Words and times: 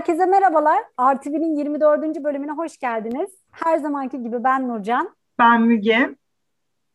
Herkese 0.00 0.26
merhabalar. 0.26 0.78
RTV'nin 1.14 1.56
24. 1.56 2.24
bölümüne 2.24 2.52
hoş 2.52 2.78
geldiniz. 2.78 3.30
Her 3.50 3.78
zamanki 3.78 4.22
gibi 4.22 4.44
ben 4.44 4.68
Nurcan. 4.68 5.16
Ben 5.38 5.62
Müge. 5.62 6.16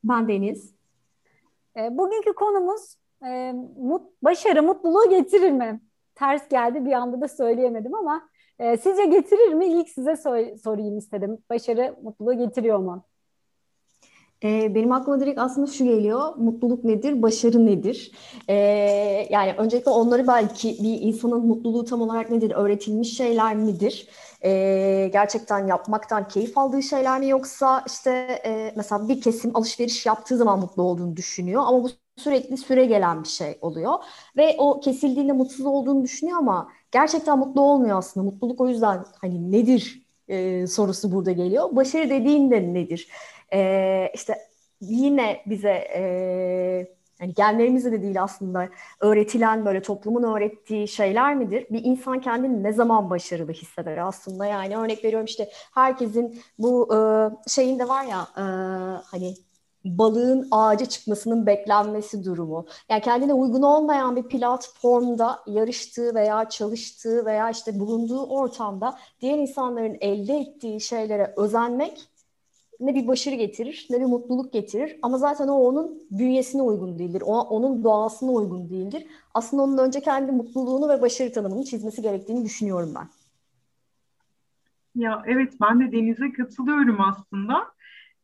Ben 0.04 0.28
Deniz. 0.28 0.76
E, 1.78 1.98
bugünkü 1.98 2.34
konumuz 2.34 2.96
e, 3.26 3.54
mut, 3.78 4.02
başarı 4.22 4.64
mutluluğu 4.64 5.10
getirir 5.10 5.52
mi? 5.52 5.82
Ters 6.16 6.50
geldi 6.50 6.86
bir 6.86 6.92
anda 6.92 7.22
da 7.22 7.28
söyleyemedim 7.28 7.96
ama 7.96 8.30
e, 8.60 8.78
sizce 8.78 9.06
getirir 9.06 9.54
mi? 9.54 9.66
İlk 9.66 9.90
size 9.90 10.12
so- 10.12 10.58
sorayım 10.58 10.98
istedim. 10.98 11.38
Başarı 11.50 11.96
mutluluğu 12.04 12.38
getiriyor 12.38 12.80
mu? 12.80 13.06
Ee, 14.46 14.76
benim 14.76 14.92
aklıma 14.92 15.20
direkt 15.20 15.40
aslında 15.40 15.68
şu 15.68 15.84
geliyor. 15.86 16.36
Mutluluk 16.38 16.84
nedir? 16.84 17.22
Başarı 17.22 17.66
nedir? 17.66 18.12
Ee, 18.50 18.56
yani 19.30 19.54
öncelikle 19.58 19.92
onları 19.92 20.28
belki 20.28 20.78
bir 20.84 21.02
insanın 21.02 21.46
mutluluğu 21.48 21.86
tam 21.86 22.02
olarak 22.02 22.30
nedir? 22.32 22.52
Öğretilmiş 22.52 23.18
şeyler 23.18 23.56
midir? 23.56 24.08
Ee, 24.44 25.10
gerçekten 25.14 25.68
yapmaktan 25.68 26.28
keyif 26.28 26.58
aldığı 26.58 26.84
şeyler 26.84 27.20
mi? 27.20 27.30
Yoksa 27.30 27.84
işte 27.88 28.12
e, 28.46 28.74
mesela 28.76 29.10
bir 29.10 29.22
kesim 29.22 29.58
alışveriş 29.58 30.06
yaptığı 30.06 30.38
zaman 30.38 30.60
mutlu 30.60 30.84
olduğunu 30.84 31.16
düşünüyor. 31.18 31.64
Ama 31.66 31.84
bu 31.84 31.90
sürekli 32.18 32.58
süre 32.58 32.86
gelen 32.86 33.24
bir 33.24 33.30
şey 33.30 33.58
oluyor. 33.62 33.94
Ve 34.38 34.56
o 34.60 34.80
kesildiğinde 34.80 35.32
mutsuz 35.34 35.66
olduğunu 35.66 36.04
düşünüyor 36.04 36.38
ama 36.38 36.70
gerçekten 36.92 37.40
mutlu 37.40 37.62
olmuyor 37.62 37.98
aslında. 37.98 38.26
Mutluluk 38.32 38.62
o 38.62 38.70
yüzden 38.70 39.06
hani 39.22 39.52
nedir 39.52 40.06
e, 40.28 40.68
sorusu 40.68 41.12
burada 41.12 41.32
geliyor. 41.32 41.76
Başarı 41.76 42.10
dediğin 42.10 42.52
de 42.52 42.74
nedir? 42.74 43.10
E, 43.54 44.12
işte 44.14 44.38
yine 44.82 45.42
bize 45.46 45.88
e, 45.96 46.02
yani 47.22 47.34
genlerimizde 47.34 47.92
de 47.92 48.02
değil 48.02 48.24
aslında 48.24 48.70
öğretilen 49.00 49.66
böyle 49.66 49.82
toplumun 49.82 50.24
öğrettiği 50.24 50.88
şeyler 50.88 51.36
midir? 51.36 51.66
Bir 51.72 51.84
insan 51.84 52.22
kendini 52.22 52.64
ne 52.64 52.74
zaman 52.74 53.10
başarılı 53.10 53.52
hisseder 53.52 53.98
aslında? 53.98 54.46
Yani 54.46 54.78
örnek 54.78 55.04
veriyorum 55.04 55.26
işte 55.26 55.50
herkesin 55.74 56.42
bu 56.60 56.96
e, 56.96 57.00
şeyinde 57.50 57.88
var 57.88 58.04
ya 58.04 58.28
e, 58.38 58.44
hani 59.06 59.36
balığın 59.86 60.48
ağaca 60.52 60.86
çıkmasının 60.86 61.46
beklenmesi 61.46 62.26
durumu. 62.26 62.66
Yani 62.90 63.02
kendine 63.02 63.34
uygun 63.34 63.62
olmayan 63.62 64.16
bir 64.16 64.24
platformda 64.24 65.40
yarıştığı 65.48 66.16
veya 66.16 66.50
çalıştığı 66.50 67.26
veya 67.26 67.50
işte 67.50 67.80
bulunduğu 67.80 68.26
ortamda 68.26 68.98
diğer 69.22 69.38
insanların 69.38 69.98
elde 70.02 70.38
ettiği 70.38 70.82
şeylere 70.82 71.34
özenmek 71.38 72.10
ne 72.80 72.96
bir 72.96 73.08
başarı 73.08 73.36
getirir 73.36 73.88
ne 73.90 74.00
bir 74.00 74.06
mutluluk 74.06 74.54
getirir. 74.54 75.00
Ama 75.02 75.18
zaten 75.18 75.48
o 75.48 75.54
onun 75.54 76.04
bünyesine 76.12 76.62
uygun 76.62 77.00
değildir. 77.00 77.24
O, 77.26 77.40
onun 77.42 77.84
doğasına 77.84 78.32
uygun 78.32 78.70
değildir. 78.70 79.08
Aslında 79.34 79.64
onun 79.64 79.78
önce 79.78 80.02
kendi 80.02 80.32
mutluluğunu 80.32 80.90
ve 80.90 81.02
başarı 81.02 81.34
tanımını 81.34 81.64
çizmesi 81.64 82.02
gerektiğini 82.02 82.46
düşünüyorum 82.46 82.94
ben. 82.96 83.08
Ya 84.96 85.24
evet 85.28 85.54
ben 85.62 85.80
de 85.80 85.92
Deniz'e 85.92 86.32
katılıyorum 86.32 87.02
aslında. 87.02 87.75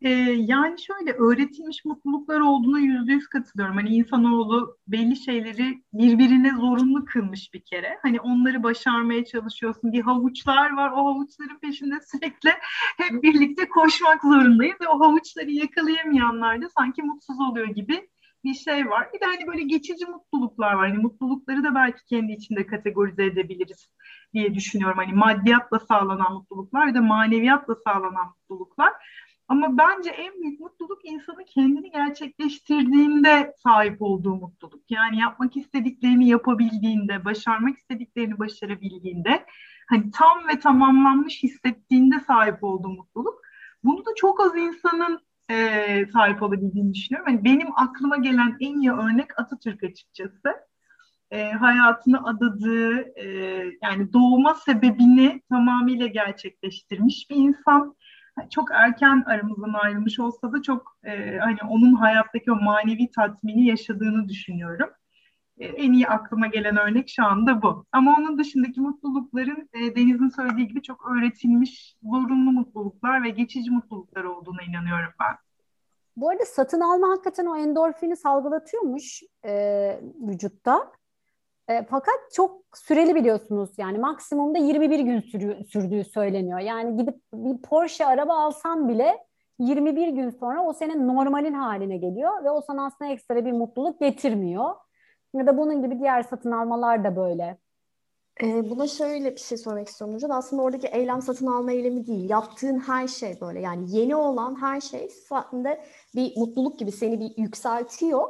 Ee, 0.01 0.09
yani 0.37 0.81
şöyle 0.81 1.13
öğretilmiş 1.13 1.85
mutluluklar 1.85 2.39
olduğuna 2.39 2.79
yüzde 2.79 3.11
yüz 3.11 3.27
katılıyorum. 3.27 3.75
Hani 3.75 3.89
insanoğlu 3.89 4.77
belli 4.87 5.15
şeyleri 5.15 5.83
birbirine 5.93 6.51
zorunlu 6.55 7.05
kılmış 7.05 7.53
bir 7.53 7.61
kere. 7.61 7.97
Hani 8.01 8.21
onları 8.21 8.63
başarmaya 8.63 9.25
çalışıyorsun. 9.25 9.91
Bir 9.91 10.01
havuçlar 10.01 10.73
var. 10.73 10.91
O 10.91 10.95
havuçların 10.95 11.59
peşinde 11.59 11.95
sürekli 12.11 12.49
hep 12.97 13.23
birlikte 13.23 13.69
koşmak 13.69 14.21
zorundayız. 14.21 14.75
Ve 14.81 14.87
o 14.87 14.99
havuçları 14.99 15.51
yakalayamayanlar 15.51 16.61
da 16.61 16.69
sanki 16.69 17.03
mutsuz 17.03 17.39
oluyor 17.39 17.67
gibi 17.67 18.09
bir 18.43 18.53
şey 18.53 18.89
var. 18.89 19.07
Bir 19.13 19.19
de 19.19 19.25
hani 19.25 19.47
böyle 19.47 19.63
geçici 19.63 20.05
mutluluklar 20.05 20.73
var. 20.73 20.89
Hani 20.89 21.01
mutlulukları 21.01 21.63
da 21.63 21.75
belki 21.75 22.05
kendi 22.05 22.31
içinde 22.31 22.65
kategorize 22.65 23.25
edebiliriz 23.25 23.89
diye 24.33 24.55
düşünüyorum. 24.55 24.97
Hani 24.97 25.13
maddiyatla 25.13 25.79
sağlanan 25.79 26.33
mutluluklar 26.33 26.87
ve 26.87 26.93
de 26.93 26.99
maneviyatla 26.99 27.75
sağlanan 27.75 28.27
mutluluklar. 28.27 28.93
Ama 29.51 29.77
bence 29.77 30.09
en 30.09 30.41
büyük 30.41 30.59
mutluluk 30.59 30.99
insanın 31.03 31.43
kendini 31.43 31.91
gerçekleştirdiğinde 31.91 33.53
sahip 33.63 34.01
olduğu 34.01 34.35
mutluluk. 34.35 34.83
Yani 34.89 35.19
yapmak 35.19 35.57
istediklerini 35.57 36.27
yapabildiğinde, 36.27 37.25
başarmak 37.25 37.77
istediklerini 37.77 38.39
başarabildiğinde, 38.39 39.45
hani 39.89 40.11
tam 40.11 40.47
ve 40.47 40.59
tamamlanmış 40.59 41.43
hissettiğinde 41.43 42.19
sahip 42.19 42.63
olduğu 42.63 42.89
mutluluk. 42.89 43.41
Bunu 43.83 44.05
da 44.05 44.09
çok 44.15 44.41
az 44.41 44.57
insanın 44.57 45.19
e, 45.49 46.05
sahip 46.13 46.43
olabildiğini 46.43 46.93
düşünüyorum. 46.93 47.33
Yani 47.33 47.43
benim 47.43 47.67
aklıma 47.75 48.17
gelen 48.17 48.57
en 48.59 48.79
iyi 48.79 48.91
örnek 48.91 49.39
Atatürk 49.39 49.83
açıkçası. 49.83 50.55
E, 51.31 51.51
hayatını 51.51 52.27
adadığı, 52.27 53.19
e, 53.19 53.25
yani 53.81 54.13
doğma 54.13 54.55
sebebini 54.55 55.41
tamamıyla 55.49 56.07
gerçekleştirmiş 56.07 57.29
bir 57.29 57.35
insan 57.35 57.95
çok 58.49 58.71
erken 58.71 59.23
aramızdan 59.25 59.73
ayrılmış 59.73 60.19
olsa 60.19 60.53
da 60.53 60.61
çok 60.61 60.97
e, 61.03 61.37
hani 61.37 61.57
onun 61.69 61.93
hayattaki 61.93 62.51
o 62.51 62.55
manevi 62.55 63.11
tatmini 63.11 63.65
yaşadığını 63.65 64.29
düşünüyorum. 64.29 64.89
E, 65.57 65.65
en 65.65 65.93
iyi 65.93 66.07
aklıma 66.07 66.47
gelen 66.47 66.77
örnek 66.77 67.09
şu 67.09 67.25
anda 67.25 67.61
bu. 67.61 67.85
Ama 67.91 68.15
onun 68.17 68.37
dışındaki 68.37 68.81
mutlulukların 68.81 69.69
e, 69.73 69.95
Deniz'in 69.95 70.29
söylediği 70.29 70.67
gibi 70.67 70.81
çok 70.81 71.11
öğretilmiş 71.11 71.95
zorunlu 72.03 72.51
mutluluklar 72.51 73.23
ve 73.23 73.29
geçici 73.29 73.71
mutluluklar 73.71 74.23
olduğuna 74.23 74.61
inanıyorum 74.61 75.13
ben. 75.19 75.35
Bu 76.15 76.29
arada 76.29 76.45
satın 76.45 76.79
alma 76.79 77.09
hakikaten 77.09 77.45
o 77.45 77.57
endorfini 77.57 78.15
salgılatıyormuş 78.15 79.23
e, 79.45 80.01
vücutta. 80.27 80.91
E, 81.69 81.85
fakat 81.89 82.15
çok 82.33 82.61
süreli 82.77 83.15
biliyorsunuz 83.15 83.69
yani 83.77 83.97
maksimumda 83.97 84.57
21 84.57 84.99
gün 84.99 85.19
sürü, 85.19 85.65
sürdüğü 85.65 86.03
söyleniyor. 86.03 86.59
Yani 86.59 86.97
gidip 86.97 87.15
bir 87.33 87.61
Porsche 87.61 88.05
araba 88.05 88.33
alsan 88.35 88.89
bile 88.89 89.17
21 89.59 90.07
gün 90.07 90.29
sonra 90.29 90.63
o 90.63 90.73
senin 90.73 91.07
normalin 91.07 91.53
haline 91.53 91.97
geliyor 91.97 92.43
ve 92.43 92.51
o 92.51 92.61
sana 92.61 92.85
aslında 92.85 93.11
ekstra 93.11 93.45
bir 93.45 93.51
mutluluk 93.51 93.99
getirmiyor. 93.99 94.75
Ya 95.33 95.47
da 95.47 95.57
bunun 95.57 95.81
gibi 95.81 95.99
diğer 95.99 96.23
satın 96.23 96.51
almalar 96.51 97.03
da 97.03 97.15
böyle. 97.15 97.57
Ee, 98.43 98.69
buna 98.69 98.87
şöyle 98.87 99.31
bir 99.31 99.39
şey 99.39 99.57
sormak 99.57 99.87
istiyorum 99.87 100.15
Hocam. 100.15 100.31
Aslında 100.31 100.61
oradaki 100.61 100.87
eylem 100.87 101.21
satın 101.21 101.47
alma 101.47 101.71
eylemi 101.71 102.07
değil. 102.07 102.29
Yaptığın 102.29 102.79
her 102.79 103.07
şey 103.07 103.41
böyle. 103.41 103.59
Yani 103.59 103.97
yeni 103.97 104.15
olan 104.15 104.61
her 104.61 104.81
şey 104.81 105.09
aslında 105.31 105.77
bir 106.15 106.37
mutluluk 106.37 106.79
gibi 106.79 106.91
seni 106.91 107.19
bir 107.19 107.37
yükseltiyor 107.37 108.27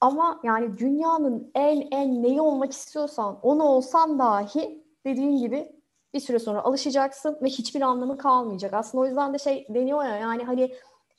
ama 0.00 0.40
yani 0.44 0.78
dünyanın 0.78 1.50
en 1.54 1.88
en 1.90 2.22
neyi 2.22 2.40
olmak 2.40 2.72
istiyorsan 2.72 3.38
onu 3.42 3.62
olsan 3.62 4.18
dahi 4.18 4.84
dediğin 5.04 5.36
gibi 5.36 5.72
bir 6.14 6.20
süre 6.20 6.38
sonra 6.38 6.64
alışacaksın 6.64 7.38
ve 7.42 7.48
hiçbir 7.48 7.80
anlamı 7.80 8.18
kalmayacak. 8.18 8.74
Aslında 8.74 9.02
o 9.02 9.06
yüzden 9.06 9.34
de 9.34 9.38
şey 9.38 9.66
deniyor 9.68 10.04
ya 10.04 10.16
yani 10.16 10.44
hani 10.44 10.74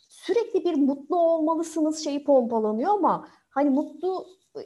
sürekli 0.09 0.65
bir 0.65 0.75
mutlu 0.75 1.19
olmalısınız 1.19 2.03
şeyi 2.03 2.23
pompalanıyor 2.23 2.93
ama 2.93 3.27
hani 3.49 3.69
mutlu 3.69 4.25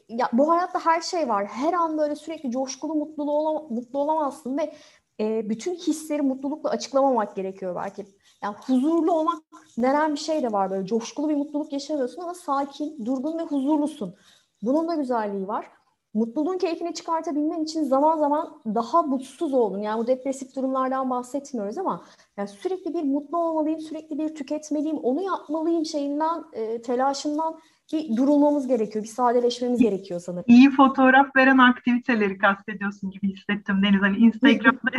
ya 0.09 0.29
bu 0.33 0.51
hayatta 0.51 0.85
her 0.85 1.01
şey 1.01 1.29
var. 1.29 1.45
Her 1.45 1.73
an 1.73 1.97
böyle 1.97 2.15
sürekli 2.15 2.51
coşkulu 2.51 2.95
mutluluğu 2.95 3.31
olam 3.31 3.67
mutlu 3.69 3.99
olamazsın 3.99 4.57
ve 4.57 4.73
e, 5.21 5.49
bütün 5.49 5.75
hisleri 5.75 6.21
mutlulukla 6.21 6.69
açıklamamak 6.69 7.35
gerekiyor 7.35 7.75
belki. 7.75 8.05
Yani 8.43 8.55
huzurlu 8.67 9.13
olmak 9.13 9.43
denen 9.77 10.13
bir 10.13 10.19
şey 10.19 10.43
de 10.43 10.51
var 10.51 10.71
böyle 10.71 10.85
coşkulu 10.85 11.29
bir 11.29 11.35
mutluluk 11.35 11.73
yaşamıyorsun 11.73 12.21
ama 12.21 12.33
sakin, 12.33 13.05
durgun 13.05 13.37
ve 13.37 13.43
huzurlusun. 13.43 14.15
Bunun 14.61 14.87
da 14.87 14.95
güzelliği 14.95 15.47
var. 15.47 15.71
Mutluluğun 16.13 16.57
keyfini 16.57 16.93
çıkartabilmen 16.93 17.63
için 17.63 17.83
zaman 17.83 18.17
zaman 18.17 18.61
daha 18.65 19.01
mutsuz 19.01 19.53
oldun. 19.53 19.79
Yani 19.79 19.99
bu 19.99 20.07
depresif 20.07 20.55
durumlardan 20.55 21.09
bahsetmiyoruz 21.09 21.77
ama 21.77 22.05
yani 22.37 22.47
sürekli 22.47 22.93
bir 22.93 23.03
mutlu 23.03 23.37
olmalıyım, 23.37 23.79
sürekli 23.79 24.19
bir 24.19 24.35
tüketmeliyim, 24.35 24.97
onu 24.97 25.21
yapmalıyım 25.21 25.85
şeyinden, 25.85 26.43
e, 26.53 26.81
telaşından 26.81 27.59
bir 27.93 28.17
durulmamız 28.17 28.67
gerekiyor, 28.67 29.03
bir 29.03 29.09
sadeleşmemiz 29.09 29.79
gerekiyor 29.79 30.19
sanırım. 30.19 30.45
İyi 30.47 30.69
fotoğraf 30.69 31.35
veren 31.35 31.57
aktiviteleri 31.57 32.37
kastediyorsun 32.37 33.11
gibi 33.11 33.33
hissettim 33.33 33.83
Deniz. 33.83 34.01
Hani 34.01 34.17
Instagram'da 34.17 34.91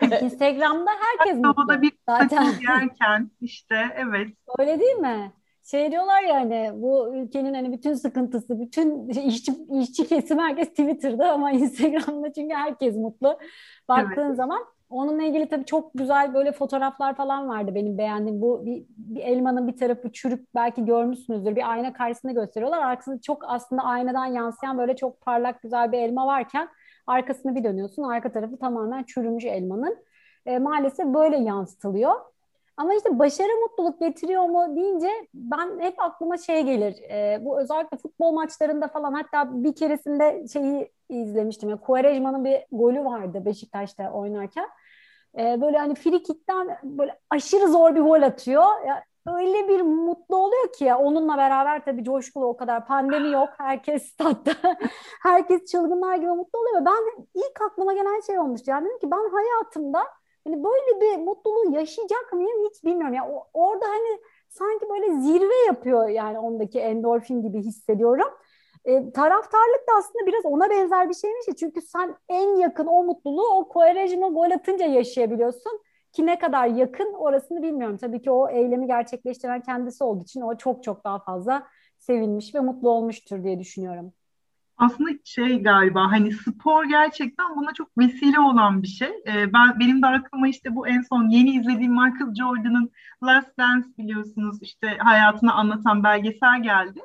Instagram'da 0.22 0.90
herkes 1.00 1.36
mutlu. 1.36 1.82
bir 1.82 1.92
zaten. 2.08 2.46
yerken 2.68 3.30
işte 3.40 3.76
evet. 3.96 4.28
Öyle 4.58 4.80
değil 4.80 4.96
mi? 4.96 5.32
Şey 5.62 5.90
diyorlar 5.90 6.22
ya 6.22 6.34
hani 6.34 6.70
bu 6.74 7.16
ülkenin 7.16 7.54
hani 7.54 7.72
bütün 7.72 7.94
sıkıntısı, 7.94 8.60
bütün 8.60 9.08
işçi, 9.08 9.52
işçi 9.82 10.06
kesim 10.06 10.38
herkes 10.38 10.68
Twitter'da 10.68 11.32
ama 11.32 11.50
Instagram'da 11.52 12.32
çünkü 12.32 12.54
herkes 12.54 12.96
mutlu. 12.96 13.38
Baktığın 13.88 14.26
evet. 14.26 14.36
zaman 14.36 14.60
onunla 14.90 15.22
ilgili 15.22 15.48
tabii 15.48 15.64
çok 15.64 15.90
güzel 15.94 16.34
böyle 16.34 16.52
fotoğraflar 16.52 17.14
falan 17.14 17.48
vardı 17.48 17.74
benim 17.74 17.98
beğendiğim. 17.98 18.42
Bu 18.42 18.66
bir, 18.66 18.84
bir 18.96 19.20
elmanın 19.20 19.68
bir 19.68 19.76
tarafı 19.76 20.12
çürük 20.12 20.54
belki 20.54 20.84
görmüşsünüzdür. 20.84 21.56
Bir 21.56 21.70
ayna 21.70 21.92
karşısında 21.92 22.32
gösteriyorlar. 22.32 22.82
Arkasında 22.82 23.20
çok 23.20 23.42
aslında 23.46 23.82
aynadan 23.82 24.26
yansıyan 24.26 24.78
böyle 24.78 24.96
çok 24.96 25.20
parlak 25.20 25.62
güzel 25.62 25.92
bir 25.92 25.98
elma 25.98 26.26
varken 26.26 26.68
arkasını 27.06 27.54
bir 27.54 27.64
dönüyorsun. 27.64 28.02
Arka 28.02 28.32
tarafı 28.32 28.58
tamamen 28.58 29.02
çürümüş 29.02 29.44
elmanın. 29.44 29.96
E, 30.46 30.58
maalesef 30.58 31.06
böyle 31.06 31.36
yansıtılıyor. 31.36 32.14
Ama 32.76 32.94
işte 32.94 33.18
başarı 33.18 33.60
mutluluk 33.62 34.00
getiriyor 34.00 34.44
mu 34.44 34.76
deyince 34.76 35.08
ben 35.34 35.80
hep 35.80 35.94
aklıma 36.02 36.38
şey 36.38 36.62
gelir. 36.62 36.96
E, 37.10 37.44
bu 37.44 37.60
özellikle 37.60 37.96
futbol 37.96 38.32
maçlarında 38.32 38.88
falan 38.88 39.12
hatta 39.12 39.64
bir 39.64 39.74
keresinde 39.74 40.48
şeyi 40.52 40.92
izlemiştim. 41.08 41.68
Yani 41.68 41.80
Quaresma'nın 41.80 42.44
bir 42.44 42.58
golü 42.72 43.04
vardı 43.04 43.44
Beşiktaş'ta 43.44 44.12
oynarken. 44.12 44.66
E, 45.38 45.60
böyle 45.60 45.78
hani 45.78 45.94
frikikten 45.94 46.78
böyle 46.82 47.20
aşırı 47.30 47.68
zor 47.68 47.94
bir 47.94 48.00
gol 48.00 48.22
atıyor. 48.22 48.64
Ya, 48.86 49.04
öyle 49.26 49.68
bir 49.68 49.80
mutlu 49.80 50.36
oluyor 50.36 50.72
ki 50.72 50.84
ya 50.84 50.98
onunla 50.98 51.36
beraber 51.36 51.84
tabii 51.84 52.04
coşkulu 52.04 52.46
o 52.46 52.56
kadar 52.56 52.86
pandemi 52.86 53.30
yok. 53.32 53.48
Herkes 53.58 54.02
statta. 54.12 54.52
herkes 55.22 55.64
çılgınlar 55.64 56.16
gibi 56.16 56.26
mutlu 56.30 56.58
oluyor. 56.58 56.84
Ben 56.84 57.26
ilk 57.34 57.62
aklıma 57.62 57.92
gelen 57.94 58.20
şey 58.20 58.38
olmuştu. 58.38 58.70
Yani 58.70 58.86
dedim 58.86 58.98
ki 58.98 59.10
ben 59.10 59.30
hayatımda 59.30 59.98
hani 60.46 60.64
böyle 60.64 61.00
bir 61.00 61.24
mutluluğu 61.24 61.72
yaşayacak 61.74 62.32
mıyım 62.32 62.64
hiç 62.70 62.84
bilmiyorum. 62.84 63.14
Ya 63.14 63.22
yani 63.24 63.40
orada 63.54 63.86
hani 63.86 64.20
sanki 64.48 64.88
böyle 64.88 65.20
zirve 65.20 65.66
yapıyor 65.66 66.08
yani 66.08 66.38
ondaki 66.38 66.80
endorfin 66.80 67.42
gibi 67.42 67.58
hissediyorum. 67.62 68.28
E, 68.84 69.12
taraftarlık 69.12 69.88
da 69.88 69.92
aslında 69.98 70.26
biraz 70.26 70.44
ona 70.44 70.70
benzer 70.70 71.08
bir 71.08 71.14
şeymiş. 71.14 71.46
Çünkü 71.60 71.82
sen 71.82 72.16
en 72.28 72.56
yakın 72.56 72.86
o 72.86 73.02
mutluluğu 73.02 73.48
o 73.48 73.68
Quaresma 73.68 74.28
gol 74.28 74.50
atınca 74.50 74.86
yaşayabiliyorsun. 74.86 75.80
Ki 76.12 76.26
ne 76.26 76.38
kadar 76.38 76.66
yakın 76.66 77.12
orasını 77.14 77.62
bilmiyorum. 77.62 77.96
Tabii 77.96 78.22
ki 78.22 78.30
o 78.30 78.48
eylemi 78.50 78.86
gerçekleştiren 78.86 79.60
kendisi 79.60 80.04
olduğu 80.04 80.22
için 80.22 80.40
o 80.40 80.56
çok 80.56 80.84
çok 80.84 81.04
daha 81.04 81.18
fazla 81.18 81.66
sevinmiş 81.98 82.54
ve 82.54 82.60
mutlu 82.60 82.90
olmuştur 82.90 83.44
diye 83.44 83.58
düşünüyorum. 83.58 84.12
Aslında 84.76 85.10
şey 85.24 85.62
galiba 85.62 86.12
hani 86.12 86.32
spor 86.32 86.84
gerçekten 86.84 87.56
buna 87.56 87.74
çok 87.74 87.98
vesile 87.98 88.40
olan 88.40 88.82
bir 88.82 88.88
şey. 88.88 89.08
Ee, 89.08 89.52
ben 89.52 89.80
benim 89.80 90.02
de 90.02 90.06
aklıma 90.06 90.48
işte 90.48 90.76
bu 90.76 90.88
en 90.88 91.00
son 91.00 91.28
yeni 91.28 91.50
izlediğim 91.50 91.92
Michael 91.92 92.34
Jordan'ın 92.34 92.90
Last 93.22 93.58
Dance 93.58 93.88
biliyorsunuz 93.98 94.58
işte 94.62 94.96
hayatını 94.98 95.52
anlatan 95.54 96.04
belgesel 96.04 96.62
geldi. 96.62 97.00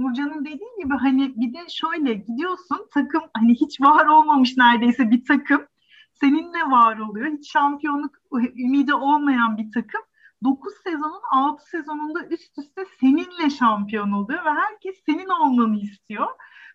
Nurcan'ın 0.00 0.44
dediği 0.44 0.82
gibi 0.82 0.94
hani 0.94 1.32
bir 1.36 1.54
de 1.54 1.68
şöyle 1.68 2.14
gidiyorsun 2.14 2.88
takım 2.94 3.22
hani 3.36 3.54
hiç 3.54 3.80
var 3.80 4.06
olmamış 4.06 4.56
neredeyse 4.56 5.10
bir 5.10 5.24
takım 5.24 5.66
seninle 6.12 6.62
var 6.70 6.98
oluyor. 6.98 7.26
Hiç 7.26 7.52
şampiyonluk 7.52 8.16
ümidi 8.32 8.94
olmayan 8.94 9.56
bir 9.56 9.72
takım 9.72 10.00
9 10.44 10.74
sezonun 10.84 11.22
6 11.32 11.64
sezonunda 11.70 12.26
üst 12.26 12.58
üste 12.58 12.84
seninle 13.00 13.50
şampiyon 13.50 14.12
oluyor 14.12 14.44
ve 14.44 14.50
herkes 14.50 14.96
senin 15.06 15.28
olmanı 15.28 15.76
istiyor. 15.76 16.26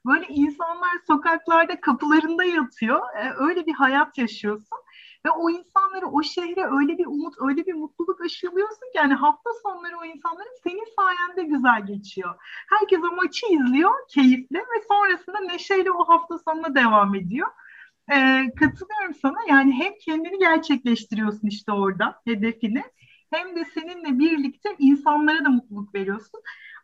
Böyle 0.06 0.28
insanlar 0.28 0.92
sokaklarda 1.07 1.81
kapılarında 1.81 2.44
yatıyor. 2.44 3.01
Ee, 3.18 3.33
öyle 3.38 3.66
bir 3.66 3.74
hayat 3.74 4.18
yaşıyorsun. 4.18 4.78
Ve 5.25 5.30
o 5.30 5.50
insanları, 5.50 6.07
o 6.07 6.24
şehre 6.24 6.66
öyle 6.66 6.98
bir 6.98 7.06
umut, 7.06 7.33
öyle 7.39 7.66
bir 7.66 7.74
mutluluk 7.74 8.22
aşılıyorsun 8.22 8.92
ki 8.92 8.95
yani 8.95 9.13
hafta 9.13 9.50
sonları 9.63 9.98
o 9.98 10.06
insanların 10.06 10.57
senin 10.63 10.86
sayende 10.95 11.56
güzel 11.56 11.86
geçiyor. 11.86 12.36
Herkes 12.69 13.00
o 13.12 13.16
maçı 13.16 13.45
izliyor 13.45 13.92
keyifle 14.10 14.60
ve 14.60 14.83
sonrasında 14.88 15.39
neşeyle 15.39 15.92
o 15.92 16.04
hafta 16.07 16.38
sonuna 16.39 16.75
devam 16.75 17.16
ediyor. 17.16 17.48
Ee, 18.12 18.45
katılıyorum 18.60 19.13
sana 19.22 19.38
yani 19.50 19.74
hem 19.74 19.94
kendini 20.06 20.39
gerçekleştiriyorsun 20.39 21.48
işte 21.48 21.71
orada 21.71 22.21
hedefini 22.25 22.83
hem 23.33 23.56
de 23.56 23.66
seninle 23.66 24.19
birlikte 24.19 24.75
insanlara 24.80 25.45
da 25.45 25.50
mutluluk 25.50 25.95
veriyorsun. 25.95 26.42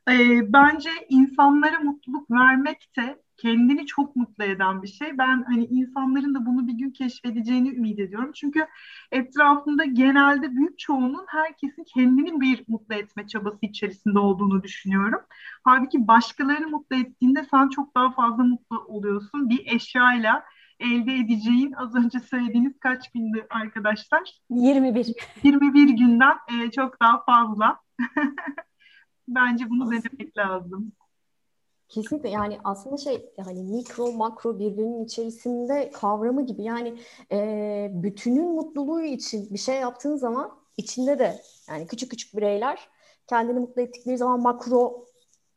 Ee, 0.10 0.54
bence 0.54 0.90
insanlara 1.10 1.80
mutluluk 1.80 2.32
vermek 2.32 2.90
de 2.98 3.22
kendini 3.38 3.86
çok 3.86 4.16
mutlu 4.16 4.44
eden 4.44 4.84
bir 4.84 4.88
şey. 4.88 5.18
Ben 5.18 5.44
hani 5.44 5.66
insanların 5.66 6.36
da 6.36 6.46
bunu 6.46 6.68
bir 6.68 6.74
gün 6.74 6.92
keşfedeceğini 6.92 7.70
ümit 7.70 8.00
ediyorum. 8.00 8.32
Çünkü 8.36 8.68
etrafında 9.12 9.86
genelde 9.86 10.56
büyük 10.56 10.80
çoğunun 10.80 11.26
herkesin 11.28 11.84
kendini 11.84 12.42
bir 12.42 12.64
mutlu 12.68 12.96
etme 12.96 13.28
çabası 13.28 13.58
içerisinde 13.62 14.20
olduğunu 14.20 14.64
düşünüyorum. 14.64 15.22
Halbuki 15.64 16.08
başkalarını 16.08 16.68
mutlu 16.68 16.96
ettiğinde 16.96 17.44
sen 17.52 17.70
çok 17.70 17.96
daha 17.96 18.12
fazla 18.12 18.44
mutlu 18.44 18.80
oluyorsun. 18.80 19.50
Bir 19.50 19.76
eşyayla 19.76 20.44
elde 20.80 21.16
edeceğin 21.16 21.72
az 21.72 21.96
önce 21.96 22.20
söylediğiniz 22.20 22.80
kaç 22.80 23.12
gündü 23.12 23.48
arkadaşlar? 23.50 24.40
21. 24.50 25.14
21 25.44 25.90
günden 25.90 26.38
e, 26.48 26.72
çok 26.72 27.02
daha 27.02 27.24
fazla. 27.24 27.80
Bence 29.36 29.70
bunu 29.70 29.92
denemek 29.92 30.38
lazım. 30.38 30.92
Kesinlikle 31.90 32.30
yani 32.30 32.60
aslında 32.64 32.98
şey 32.98 33.34
hani 33.46 33.64
mikro 33.64 34.12
makro 34.12 34.60
birbirinin 34.60 35.06
içerisinde 35.06 35.92
kavramı 35.92 36.46
gibi 36.46 36.64
yani 36.64 36.98
e, 37.32 37.92
bütünün 37.94 38.52
mutluluğu 38.56 39.02
için 39.02 39.54
bir 39.54 39.60
şey 39.60 39.76
yaptığın 39.76 40.16
zaman 40.16 40.52
içinde 40.78 41.20
de 41.20 41.42
yani 41.70 41.88
küçük 41.88 42.12
küçük 42.12 42.38
bireyler 42.38 42.80
kendini 43.28 43.60
mutlu 43.60 43.82
ettikleri 43.82 44.18
zaman 44.18 44.42
makro 44.42 45.06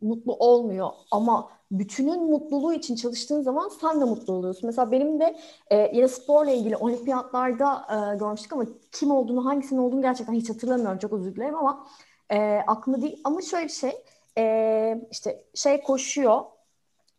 mutlu 0.01 0.33
olmuyor 0.33 0.91
ama 1.11 1.51
bütünün 1.71 2.31
mutluluğu 2.31 2.73
için 2.75 2.97
çalıştığın 2.97 3.43
zaman 3.43 3.69
sen 3.81 4.01
de 4.01 4.05
mutlu 4.05 4.33
oluyorsun. 4.33 4.67
Mesela 4.67 4.93
benim 4.93 5.21
de 5.21 5.37
e, 5.71 5.97
yine 5.97 6.09
sporla 6.09 6.51
ilgili 6.51 6.77
olimpiyatlarda 6.77 7.87
e, 7.91 8.19
görmüştük 8.19 8.53
ama 8.53 8.65
kim 8.93 9.11
olduğunu 9.11 9.45
hangisinin 9.45 9.81
olduğunu 9.81 10.03
gerçekten 10.03 10.35
hiç 10.35 10.51
hatırlamıyorum 10.51 10.99
çok 10.99 11.13
özür 11.13 11.37
dilerim 11.37 11.57
ama 11.57 11.87
e, 12.31 12.61
aklımda 12.67 13.03
değil 13.03 13.21
ama 13.25 13.41
şöyle 13.43 13.65
bir 13.65 13.73
şey 13.73 13.93
e, 14.39 15.07
işte 15.11 15.45
şey 15.55 15.83
koşuyor, 15.83 16.43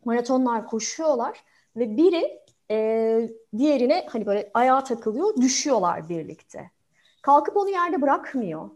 maratonlar 0.04 0.66
koşuyorlar 0.66 1.44
ve 1.76 1.96
biri 1.96 2.40
e, 2.70 3.28
diğerine 3.58 4.06
hani 4.08 4.26
böyle 4.26 4.50
ayağa 4.54 4.84
takılıyor, 4.84 5.36
düşüyorlar 5.36 6.08
birlikte. 6.08 6.70
Kalkıp 7.22 7.56
onu 7.56 7.70
yerde 7.70 8.02
bırakmıyor. 8.02 8.70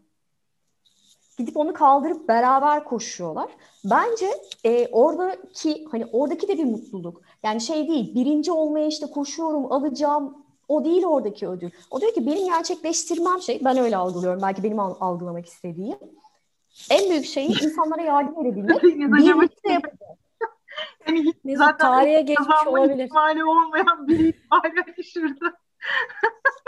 Gidip 1.39 1.57
onu 1.57 1.73
kaldırıp 1.73 2.29
beraber 2.29 2.85
koşuyorlar. 2.85 3.51
Bence 3.85 4.27
e, 4.65 4.89
oradaki 4.93 5.85
hani 5.91 6.07
oradaki 6.13 6.49
de 6.49 6.59
bir 6.59 6.65
mutluluk. 6.65 7.23
Yani 7.43 7.61
şey 7.61 7.89
değil, 7.89 8.15
birinci 8.15 8.53
olmaya 8.53 8.87
işte 8.87 9.07
koşuyorum, 9.07 9.73
alacağım, 9.73 10.45
o 10.71 10.85
değil 10.85 11.05
oradaki 11.05 11.49
ödül. 11.49 11.71
O 11.91 12.01
diyor 12.01 12.15
ki 12.15 12.27
benim 12.27 12.47
gerçekleştirmem 12.47 13.41
şey, 13.41 13.61
ben 13.65 13.79
öyle 13.79 13.97
algılıyorum. 13.97 14.43
Belki 14.43 14.63
benim 14.63 14.81
algılamak 14.81 15.47
istediğim 15.47 15.99
en 16.91 17.11
büyük 17.11 17.25
şeyi 17.25 17.49
insanlara 17.65 18.03
yardım 18.03 18.47
edebilmek. 18.47 18.83
Birlikte 18.83 19.73
yapacağız. 19.73 20.01
Yani 21.09 21.57
zaten 21.57 21.79
tarihe 21.79 22.23
geçmiş 22.23 22.67
olabilir. 22.67 23.05
ihtimali 23.05 23.45
olmayan 23.45 24.09
biri 24.09 24.35
hala 24.51 25.03
şurada. 25.13 25.57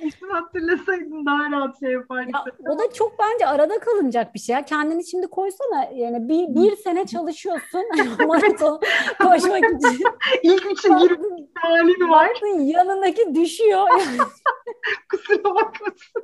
İsmi 0.00 0.32
hatırlasaydın 0.32 1.26
daha 1.26 1.50
rahat 1.50 1.80
şey 1.80 1.92
yapardın. 1.92 2.32
o 2.68 2.78
da 2.78 2.92
çok 2.92 3.18
bence 3.18 3.46
arada 3.46 3.78
kalınacak 3.78 4.34
bir 4.34 4.38
şey. 4.38 4.54
Ya. 4.54 4.64
Kendini 4.64 5.06
şimdi 5.06 5.26
koysana 5.26 5.84
yani 5.94 6.28
bir, 6.28 6.62
bir 6.62 6.76
sene 6.76 7.06
çalışıyorsun 7.06 7.82
maraton 8.26 8.80
koşmak 9.22 9.64
için. 9.64 10.04
İlk 10.42 10.66
üçe 10.66 10.88
girip 10.88 11.20
halin 11.54 12.08
var. 12.08 12.30
Yanındaki 12.58 13.34
düşüyor. 13.34 13.88
Kusura 15.10 15.44
bakmasın. 15.44 16.22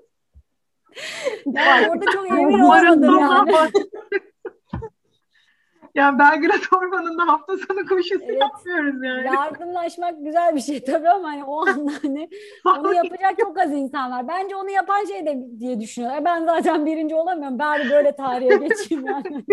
Ben 1.47 1.89
orada 1.89 2.13
çok 2.13 2.31
emin 2.31 2.61
olmadım 2.61 3.19
yani. 3.19 3.53
Yani 5.95 6.19
Belgrad 6.19 6.61
Ormanı'nda 6.77 7.29
hafta 7.29 7.57
sonu 7.57 7.87
koşusu 7.89 8.25
evet, 8.25 8.41
yapmıyoruz 8.41 9.05
yani. 9.05 9.27
Yardımlaşmak 9.27 10.25
güzel 10.25 10.57
bir 10.57 10.61
şey 10.61 10.85
tabii 10.85 11.09
ama 11.09 11.29
hani 11.29 11.45
o 11.45 11.67
anda 11.67 11.93
hani 12.03 12.29
onu 12.67 12.95
yapacak 12.95 13.39
çok 13.41 13.59
az 13.59 13.73
insan 13.73 14.11
var. 14.11 14.29
Bence 14.29 14.57
onu 14.57 14.71
yapan 14.71 15.05
şey 15.05 15.27
de 15.27 15.47
diye 15.61 15.81
düşünüyorlar. 15.81 16.25
Ben 16.25 16.45
zaten 16.45 16.87
birinci 16.87 17.15
olamıyorum. 17.15 17.59
Bari 17.59 17.91
böyle 17.91 18.17
tarihe 18.17 18.57
geçeyim 18.57 19.07
yani. 19.07 19.45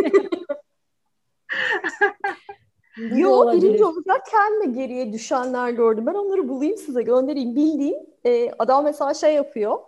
Yo 2.98 3.52
birinci 3.54 3.86
olacakken 3.86 4.62
de 4.62 4.66
geriye 4.66 5.14
düşenler 5.14 5.70
gördüm. 5.70 6.06
Ben 6.06 6.14
onları 6.14 6.50
bulayım 6.50 6.78
size 6.78 7.02
göndereyim. 7.02 7.56
Bildiğim 7.56 7.98
e, 8.26 8.52
adam 8.60 8.84
mesela 8.84 9.14
şey 9.14 9.34
yapıyor 9.34 9.80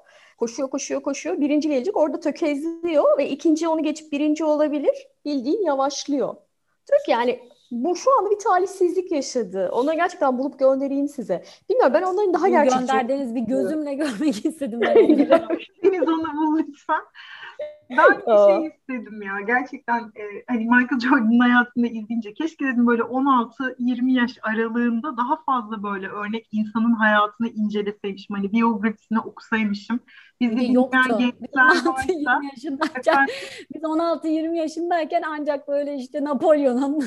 Koşuyor, 0.41 0.69
koşuyor, 0.69 1.01
koşuyor. 1.01 1.39
Birinci 1.39 1.69
gelecek 1.69 1.97
orada 1.97 2.19
tökezliyor 2.19 3.17
ve 3.17 3.29
ikinci 3.29 3.67
onu 3.67 3.83
geçip 3.83 4.11
birinci 4.11 4.43
olabilir. 4.43 5.07
Bildiğin 5.25 5.65
yavaşlıyor. 5.65 6.35
Diyor 6.89 7.03
ki 7.05 7.11
yani 7.11 7.39
bu 7.71 7.95
şu 7.95 8.17
anda 8.19 8.31
bir 8.31 8.39
talihsizlik 8.39 9.11
yaşadı. 9.11 9.69
Onları 9.73 9.95
gerçekten 9.95 10.37
bulup 10.37 10.59
göndereyim 10.59 11.07
size. 11.07 11.43
Bilmiyorum 11.69 11.93
ben 11.93 12.01
onların 12.01 12.33
daha 12.33 12.49
gerçekçi... 12.49 12.79
Gönderdiğiniz 12.79 13.35
bir 13.35 13.41
gözümle 13.41 13.93
görmek 13.93 14.45
istedim. 14.45 14.79
Ben 14.81 14.95
Deniz 15.83 16.09
onu 16.09 16.33
bul 16.33 16.59
lütfen. 16.59 17.01
ben 17.89 18.21
bir 18.27 18.53
şey 18.53 18.67
istedim 18.67 19.21
ya. 19.21 19.41
Gerçekten 19.47 19.99
e, 19.99 20.23
hani 20.47 20.59
Michael 20.59 20.99
Jordan'ın 20.99 21.39
hayatını 21.39 21.87
izleyince 21.87 22.33
keşke 22.33 22.65
dedim 22.65 22.87
böyle 22.87 23.01
16-20 23.01 24.11
yaş 24.11 24.37
aralığında 24.41 25.17
daha 25.17 25.43
fazla 25.43 25.83
böyle 25.83 26.07
örnek 26.07 26.47
insanın 26.51 26.93
hayatını 26.93 27.47
inceleseymişim. 27.49 28.35
Hani 28.35 28.51
biyografisini 28.51 29.19
okusaymışım. 29.19 29.99
Bizde 30.41 30.63
yoktu. 30.63 30.99
Biz 31.19 31.51
16-20 31.53 32.45
yaşındayken, 32.51 33.27
biz 33.73 33.81
16-20 33.81 34.55
yaşındayken 34.55 35.21
ancak 35.27 35.67
böyle 35.67 35.95
işte 35.95 36.23
Napolyon'un 36.23 37.03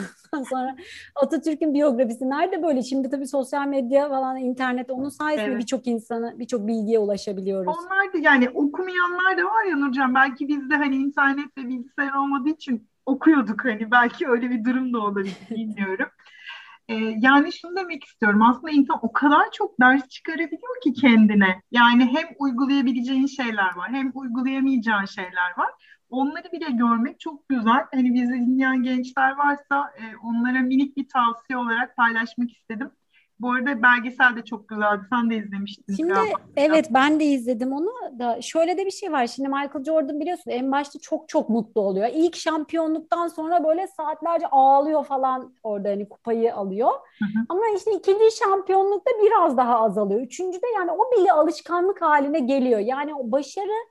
sonra 0.50 0.76
Atatürk'ün 1.14 1.74
biyografisi 1.74 2.30
nerede 2.30 2.62
böyle? 2.62 2.82
Şimdi 2.82 3.10
tabii 3.10 3.26
sosyal 3.26 3.66
medya 3.66 4.08
falan, 4.08 4.36
internet 4.36 4.90
onun 4.90 5.08
sayesinde 5.08 5.50
evet. 5.50 5.60
birçok 5.60 5.86
insanı, 5.86 6.34
birçok 6.38 6.66
bilgiye 6.66 6.98
ulaşabiliyoruz. 6.98 7.76
Onlar 7.78 8.12
da 8.12 8.18
yani 8.18 8.48
okumayanlar 8.48 9.38
da 9.38 9.44
var 9.44 9.64
ya 9.70 9.76
Nurcan. 9.76 10.14
Belki 10.14 10.48
bizde 10.48 10.76
hani 10.76 10.96
internet 10.96 11.58
ve 11.58 11.68
bilgisayar 11.68 12.14
olmadığı 12.14 12.48
için 12.48 12.88
okuyorduk 13.06 13.64
hani 13.64 13.90
belki 13.90 14.28
öyle 14.28 14.50
bir 14.50 14.64
durum 14.64 14.92
da 14.92 14.98
olabilir 14.98 15.36
bilmiyorum. 15.50 16.06
Ee, 16.88 16.94
yani 17.20 17.52
şunu 17.52 17.76
demek 17.76 18.04
istiyorum 18.04 18.42
aslında 18.42 18.70
insan 18.70 18.98
o 19.02 19.12
kadar 19.12 19.50
çok 19.52 19.80
ders 19.80 20.08
çıkarabiliyor 20.08 20.80
ki 20.84 20.92
kendine. 20.92 21.62
Yani 21.70 22.04
hem 22.06 22.28
uygulayabileceğin 22.38 23.26
şeyler 23.26 23.76
var 23.76 23.90
hem 23.92 24.10
uygulayamayacağın 24.14 25.04
şeyler 25.04 25.58
var. 25.58 25.70
Onları 26.10 26.52
bile 26.52 26.70
görmek 26.70 27.20
çok 27.20 27.48
güzel. 27.48 27.84
Hani 27.94 28.14
bizi 28.14 28.32
dinleyen 28.32 28.82
gençler 28.82 29.32
varsa 29.32 29.92
e, 29.98 30.16
onlara 30.22 30.60
minik 30.60 30.96
bir 30.96 31.08
tavsiye 31.08 31.58
olarak 31.58 31.96
paylaşmak 31.96 32.50
istedim. 32.52 32.90
Bu 33.40 33.52
arada 33.52 33.82
belgesel 33.82 34.36
de 34.36 34.44
çok 34.44 34.68
güzeldi. 34.68 35.02
Sen 35.10 35.30
de 35.30 35.36
izlemiştin. 35.36 35.94
Şimdi 35.94 36.12
galiba. 36.12 36.38
evet 36.56 36.86
ben 36.90 37.20
de 37.20 37.24
izledim 37.24 37.72
onu 37.72 37.90
da. 38.18 38.42
Şöyle 38.42 38.78
de 38.78 38.86
bir 38.86 38.90
şey 38.90 39.12
var. 39.12 39.26
Şimdi 39.26 39.48
Michael 39.48 39.84
Jordan 39.84 40.20
biliyorsun 40.20 40.50
en 40.50 40.72
başta 40.72 40.98
çok 40.98 41.28
çok 41.28 41.48
mutlu 41.48 41.80
oluyor. 41.80 42.08
İlk 42.14 42.36
şampiyonluktan 42.36 43.28
sonra 43.28 43.64
böyle 43.64 43.86
saatlerce 43.86 44.46
ağlıyor 44.46 45.04
falan 45.04 45.54
orada 45.62 45.88
hani 45.88 46.08
kupayı 46.08 46.54
alıyor. 46.54 46.90
Hı 46.90 47.24
hı. 47.24 47.44
Ama 47.48 47.62
işte 47.76 47.92
ikinci 47.92 48.36
şampiyonlukta 48.36 49.10
biraz 49.22 49.56
daha 49.56 49.80
azalıyor. 49.80 50.20
Üçüncüde 50.20 50.66
yani 50.74 50.90
o 50.90 51.18
bile 51.18 51.32
alışkanlık 51.32 52.02
haline 52.02 52.40
geliyor. 52.40 52.80
Yani 52.80 53.14
o 53.14 53.32
başarı 53.32 53.86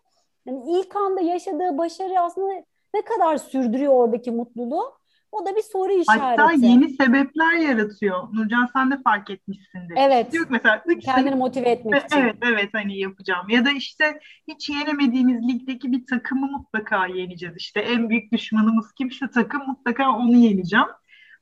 yani 0.46 0.80
ilk 0.80 0.96
anda 0.96 1.22
yaşadığı 1.22 1.78
başarı 1.78 2.20
aslında 2.20 2.54
ne 2.94 3.02
kadar 3.02 3.38
sürdürüyor 3.38 3.94
oradaki 3.94 4.32
mutluluğu? 4.32 5.03
O 5.34 5.46
da 5.46 5.56
bir 5.56 5.62
soru 5.62 5.92
işareti. 5.92 6.42
Hatta 6.42 6.52
yeni 6.52 6.90
sebepler 6.90 7.54
yaratıyor. 7.54 8.28
Nurcan 8.34 8.70
sen 8.74 8.92
de 8.92 9.02
fark 9.04 9.30
etmişsindir. 9.30 9.96
Evet. 9.98 10.32
Diyor 10.32 10.46
mesela 10.50 10.84
üç 10.86 11.06
kendini 11.06 11.36
motive 11.36 11.70
etmek 11.70 12.04
için. 12.04 12.18
Evet 12.18 12.36
evet 12.42 12.70
hani 12.74 13.00
yapacağım. 13.00 13.50
Ya 13.50 13.66
da 13.66 13.72
işte 13.72 14.20
hiç 14.48 14.70
yenemediğimiz 14.70 15.48
ligdeki 15.48 15.92
bir 15.92 16.06
takımı 16.06 16.48
mutlaka 16.52 17.08
yeneceğiz. 17.08 17.56
İşte 17.58 17.80
en 17.80 18.10
büyük 18.10 18.32
düşmanımız 18.32 18.94
kim 18.98 19.12
şu 19.12 19.30
takım 19.32 19.62
mutlaka 19.68 20.12
onu 20.18 20.36
yeneceğim. 20.36 20.88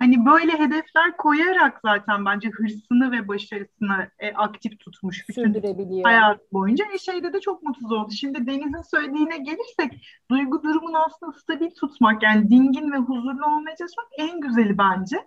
Hani 0.01 0.25
böyle 0.25 0.59
hedefler 0.59 1.17
koyarak 1.17 1.79
zaten 1.85 2.25
bence 2.25 2.49
hırsını 2.49 3.11
ve 3.11 3.27
başarısını 3.27 4.09
e, 4.19 4.33
aktif 4.33 4.79
tutmuş 4.79 5.25
bütün 5.29 6.03
hayat 6.03 6.53
boyunca. 6.53 6.85
E 6.93 6.97
şeyde 6.97 7.33
de 7.33 7.39
çok 7.39 7.63
mutsuz 7.63 7.91
oldu. 7.91 8.11
Şimdi 8.11 8.47
Deniz'in 8.47 8.81
söylediğine 8.81 9.37
gelirsek 9.37 10.07
duygu 10.31 10.63
durumunu 10.63 10.97
aslında 11.05 11.31
stabil 11.31 11.69
tutmak 11.69 12.23
yani 12.23 12.49
dingin 12.49 12.91
ve 12.91 12.97
huzurlu 12.97 13.45
olmaya 13.45 13.75
çalışmak 13.75 14.07
en 14.17 14.41
güzeli 14.41 14.77
bence. 14.77 15.17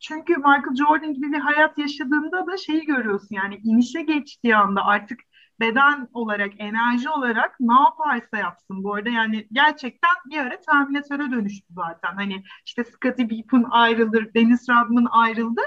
Çünkü 0.00 0.36
Michael 0.36 0.76
Jordan 0.78 1.14
gibi 1.14 1.32
bir 1.32 1.40
hayat 1.40 1.78
yaşadığında 1.78 2.46
da 2.46 2.56
şeyi 2.56 2.84
görüyorsun 2.84 3.34
yani 3.34 3.56
inişe 3.64 4.02
geçtiği 4.02 4.56
anda 4.56 4.84
artık 4.84 5.20
beden 5.60 6.08
olarak, 6.12 6.52
enerji 6.58 7.10
olarak 7.10 7.56
ne 7.60 7.74
yaparsa 7.74 8.36
yapsın 8.38 8.84
bu 8.84 8.94
arada. 8.94 9.08
Yani 9.10 9.46
gerçekten 9.52 10.10
bir 10.30 10.38
ara 10.38 10.60
Terminatöre 10.60 11.30
dönüştü 11.30 11.66
zaten. 11.70 12.14
Hani 12.14 12.42
işte 12.66 12.84
Scottie 12.84 13.28
Pippen 13.28 13.64
ayrılır, 13.70 14.34
Dennis 14.34 14.68
Rodman 14.68 15.06
ayrıldı. 15.10 15.60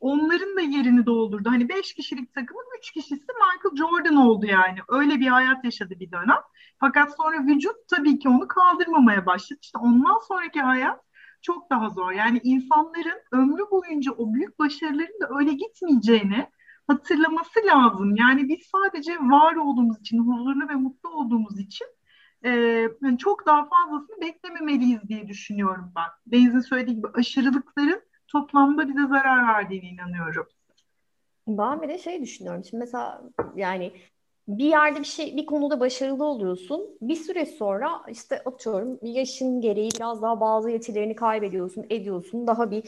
Onların 0.00 0.56
da 0.56 0.60
yerini 0.60 1.06
doldurdu. 1.06 1.50
Hani 1.50 1.68
beş 1.68 1.94
kişilik 1.94 2.34
takımın 2.34 2.64
üç 2.78 2.90
kişisi 2.92 3.24
Michael 3.26 3.76
Jordan 3.76 4.16
oldu 4.16 4.46
yani. 4.46 4.78
Öyle 4.88 5.20
bir 5.20 5.26
hayat 5.26 5.64
yaşadı 5.64 5.94
bir 6.00 6.12
dönem. 6.12 6.40
Fakat 6.80 7.16
sonra 7.16 7.46
vücut 7.46 7.76
tabii 7.88 8.18
ki 8.18 8.28
onu 8.28 8.48
kaldırmamaya 8.48 9.26
başladı. 9.26 9.60
İşte 9.62 9.78
ondan 9.78 10.18
sonraki 10.28 10.60
hayat 10.60 11.00
çok 11.42 11.70
daha 11.70 11.90
zor. 11.90 12.12
Yani 12.12 12.40
insanların 12.42 13.20
ömrü 13.32 13.62
boyunca 13.70 14.12
o 14.12 14.34
büyük 14.34 14.58
başarıların 14.58 15.20
da 15.20 15.28
öyle 15.38 15.52
gitmeyeceğini 15.52 16.46
hatırlaması 16.86 17.60
lazım. 17.66 18.16
Yani 18.16 18.48
biz 18.48 18.66
sadece 18.72 19.12
var 19.16 19.56
olduğumuz 19.56 20.00
için, 20.00 20.18
huzurlu 20.18 20.68
ve 20.68 20.74
mutlu 20.74 21.10
olduğumuz 21.10 21.58
için 21.58 21.86
e, 22.42 22.50
yani 23.02 23.18
çok 23.18 23.46
daha 23.46 23.68
fazlasını 23.68 24.20
beklememeliyiz 24.20 25.08
diye 25.08 25.28
düşünüyorum 25.28 25.92
ben. 25.96 26.08
Deniz'in 26.26 26.60
söylediği 26.60 26.96
gibi 26.96 27.08
aşırılıkların 27.14 28.02
toplamda 28.28 28.88
bize 28.88 29.06
zarar 29.06 29.48
verdiğine 29.48 29.86
inanıyorum. 29.86 30.46
Ben 31.48 31.82
bir 31.82 31.88
de 31.88 31.98
şey 31.98 32.22
düşünüyorum. 32.22 32.64
Şimdi 32.64 32.80
mesela 32.80 33.22
yani 33.56 33.92
bir 34.48 34.64
yerde 34.64 34.98
bir 34.98 35.04
şey 35.04 35.36
bir 35.36 35.46
konuda 35.46 35.80
başarılı 35.80 36.24
oluyorsun. 36.24 36.98
Bir 37.00 37.16
süre 37.16 37.46
sonra 37.46 38.02
işte 38.08 38.42
atıyorum 38.44 38.98
yaşın 39.02 39.60
gereği 39.60 39.90
biraz 39.96 40.22
daha 40.22 40.40
bazı 40.40 40.70
yetilerini 40.70 41.14
kaybediyorsun, 41.14 41.86
ediyorsun. 41.90 42.46
Daha 42.46 42.70
bir 42.70 42.84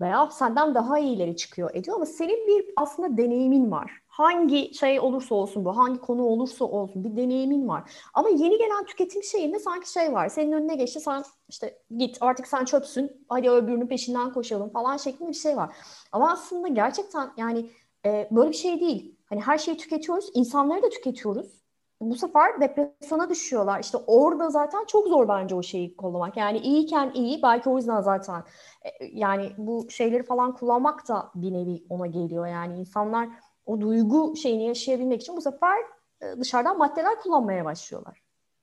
veya 0.00 0.30
senden 0.30 0.74
daha 0.74 0.98
iyileri 0.98 1.36
çıkıyor 1.36 1.70
ediyor 1.74 1.96
ama 1.96 2.06
senin 2.06 2.46
bir 2.46 2.66
aslında 2.76 3.16
deneyimin 3.16 3.70
var. 3.70 3.90
Hangi 4.08 4.74
şey 4.74 5.00
olursa 5.00 5.34
olsun 5.34 5.64
bu, 5.64 5.76
hangi 5.76 6.00
konu 6.00 6.22
olursa 6.22 6.64
olsun 6.64 7.04
bir 7.04 7.16
deneyimin 7.16 7.68
var. 7.68 7.90
Ama 8.14 8.28
yeni 8.28 8.58
gelen 8.58 8.84
tüketim 8.86 9.22
şeyinde 9.22 9.58
sanki 9.58 9.92
şey 9.92 10.12
var. 10.12 10.28
Senin 10.28 10.52
önüne 10.52 10.74
geçti 10.74 11.00
sen 11.00 11.22
işte 11.48 11.78
git 11.96 12.18
artık 12.20 12.46
sen 12.46 12.64
çöpsün. 12.64 13.26
Hadi 13.28 13.50
öbürünün 13.50 13.86
peşinden 13.86 14.32
koşalım 14.32 14.70
falan 14.70 14.96
şeklinde 14.96 15.30
bir 15.30 15.34
şey 15.34 15.56
var. 15.56 15.76
Ama 16.12 16.32
aslında 16.32 16.68
gerçekten 16.68 17.30
yani 17.36 17.70
e, 18.06 18.28
böyle 18.30 18.50
bir 18.50 18.56
şey 18.56 18.80
değil 18.80 19.17
Hani 19.28 19.40
her 19.40 19.58
şeyi 19.58 19.76
tüketiyoruz, 19.76 20.30
insanları 20.34 20.82
da 20.82 20.88
tüketiyoruz. 20.88 21.58
Bu 22.00 22.14
sefer 22.14 22.60
depresyona 22.60 23.30
düşüyorlar. 23.30 23.80
İşte 23.80 23.98
orada 24.06 24.50
zaten 24.50 24.84
çok 24.84 25.06
zor 25.06 25.28
bence 25.28 25.54
o 25.54 25.62
şeyi 25.62 25.96
kollamak. 25.96 26.36
Yani 26.36 26.58
iyiyken 26.58 27.10
iyi, 27.14 27.42
belki 27.42 27.68
o 27.68 27.76
yüzden 27.76 28.00
zaten 28.00 28.44
e, 28.82 29.06
yani 29.12 29.52
bu 29.58 29.90
şeyleri 29.90 30.22
falan 30.22 30.54
kullanmak 30.54 31.08
da 31.08 31.30
bir 31.34 31.52
nevi 31.52 31.84
ona 31.88 32.06
geliyor. 32.06 32.46
Yani 32.46 32.78
insanlar 32.78 33.28
o 33.66 33.80
duygu 33.80 34.36
şeyini 34.36 34.66
yaşayabilmek 34.66 35.22
için 35.22 35.36
bu 35.36 35.40
sefer 35.40 35.78
e, 36.20 36.40
dışarıdan 36.40 36.78
maddeler 36.78 37.20
kullanmaya 37.20 37.64
başlıyorlar. 37.64 38.22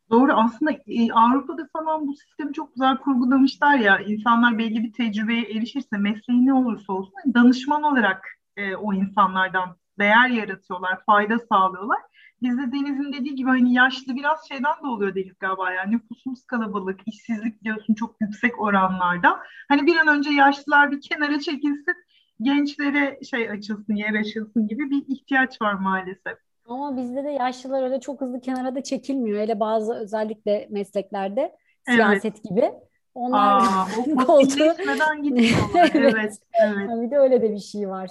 Doğru 0.10 0.34
aslında 0.34 0.72
e, 0.72 1.12
Avrupa'da 1.14 1.68
falan 1.74 2.08
bu 2.08 2.16
sistemi 2.16 2.54
çok 2.54 2.74
güzel 2.74 2.98
kurgulamışlar 2.98 3.78
ya 3.78 4.00
insanlar 4.00 4.58
belli 4.58 4.84
bir 4.84 4.94
tecrübeye 4.94 5.42
erişirse 5.42 5.98
mesleği 5.98 6.46
ne 6.46 6.54
olursa 6.54 6.94
olsun 6.94 7.14
danışman 7.34 7.84
olarak 7.84 8.28
e, 8.58 8.76
o 8.76 8.94
insanlardan 8.94 9.76
değer 10.00 10.30
yaratıyorlar, 10.30 11.06
fayda 11.06 11.40
sağlıyorlar. 11.40 12.00
Bizde 12.42 12.72
Deniz'in 12.72 13.14
dediği 13.14 13.36
gibi 13.36 13.50
hani 13.50 13.74
yaşlı 13.74 14.16
biraz 14.16 14.48
şeyden 14.48 14.84
de 14.84 14.88
oluyor 14.88 15.16
Deniz 15.16 15.40
galiba 15.40 15.72
yani 15.72 15.96
nüfusumuz 15.96 16.46
kalabalık, 16.46 17.00
işsizlik 17.06 17.64
diyorsun 17.64 17.94
çok 17.94 18.16
yüksek 18.22 18.62
oranlarda. 18.62 19.40
Hani 19.68 19.86
bir 19.86 19.98
an 19.98 20.08
önce 20.08 20.30
yaşlılar 20.30 20.92
bir 20.92 21.02
kenara 21.02 21.40
çekilsin, 21.40 21.96
gençlere 22.42 23.20
şey 23.24 23.50
açılsın, 23.50 23.96
yer 23.96 24.14
açılsın 24.20 24.68
gibi 24.68 24.90
bir 24.90 25.04
ihtiyaç 25.08 25.62
var 25.62 25.74
maalesef. 25.74 26.38
Ama 26.68 26.98
bizde 26.98 27.24
de 27.24 27.30
yaşlılar 27.30 27.84
öyle 27.84 28.00
çok 28.00 28.22
hızlı 28.22 28.42
kenara 28.42 28.76
da 28.76 28.84
çekilmiyor. 28.84 29.40
Hele 29.40 29.60
bazı 29.60 29.94
özellikle 29.94 30.68
mesleklerde 30.70 31.56
siyaset 31.90 32.36
evet. 32.36 32.44
gibi. 32.44 32.72
Onlar 33.16 33.40
Aa, 33.40 33.88
o 34.00 34.26
koltuğu 34.26 34.76
gitmiyorlar. 35.24 35.92
evet, 35.94 36.40
evet. 36.54 36.90
Bir 37.02 37.12
de 37.12 37.18
öyle 37.18 37.42
de 37.42 37.52
bir 37.52 37.60
şey 37.60 37.90
var. 37.90 38.10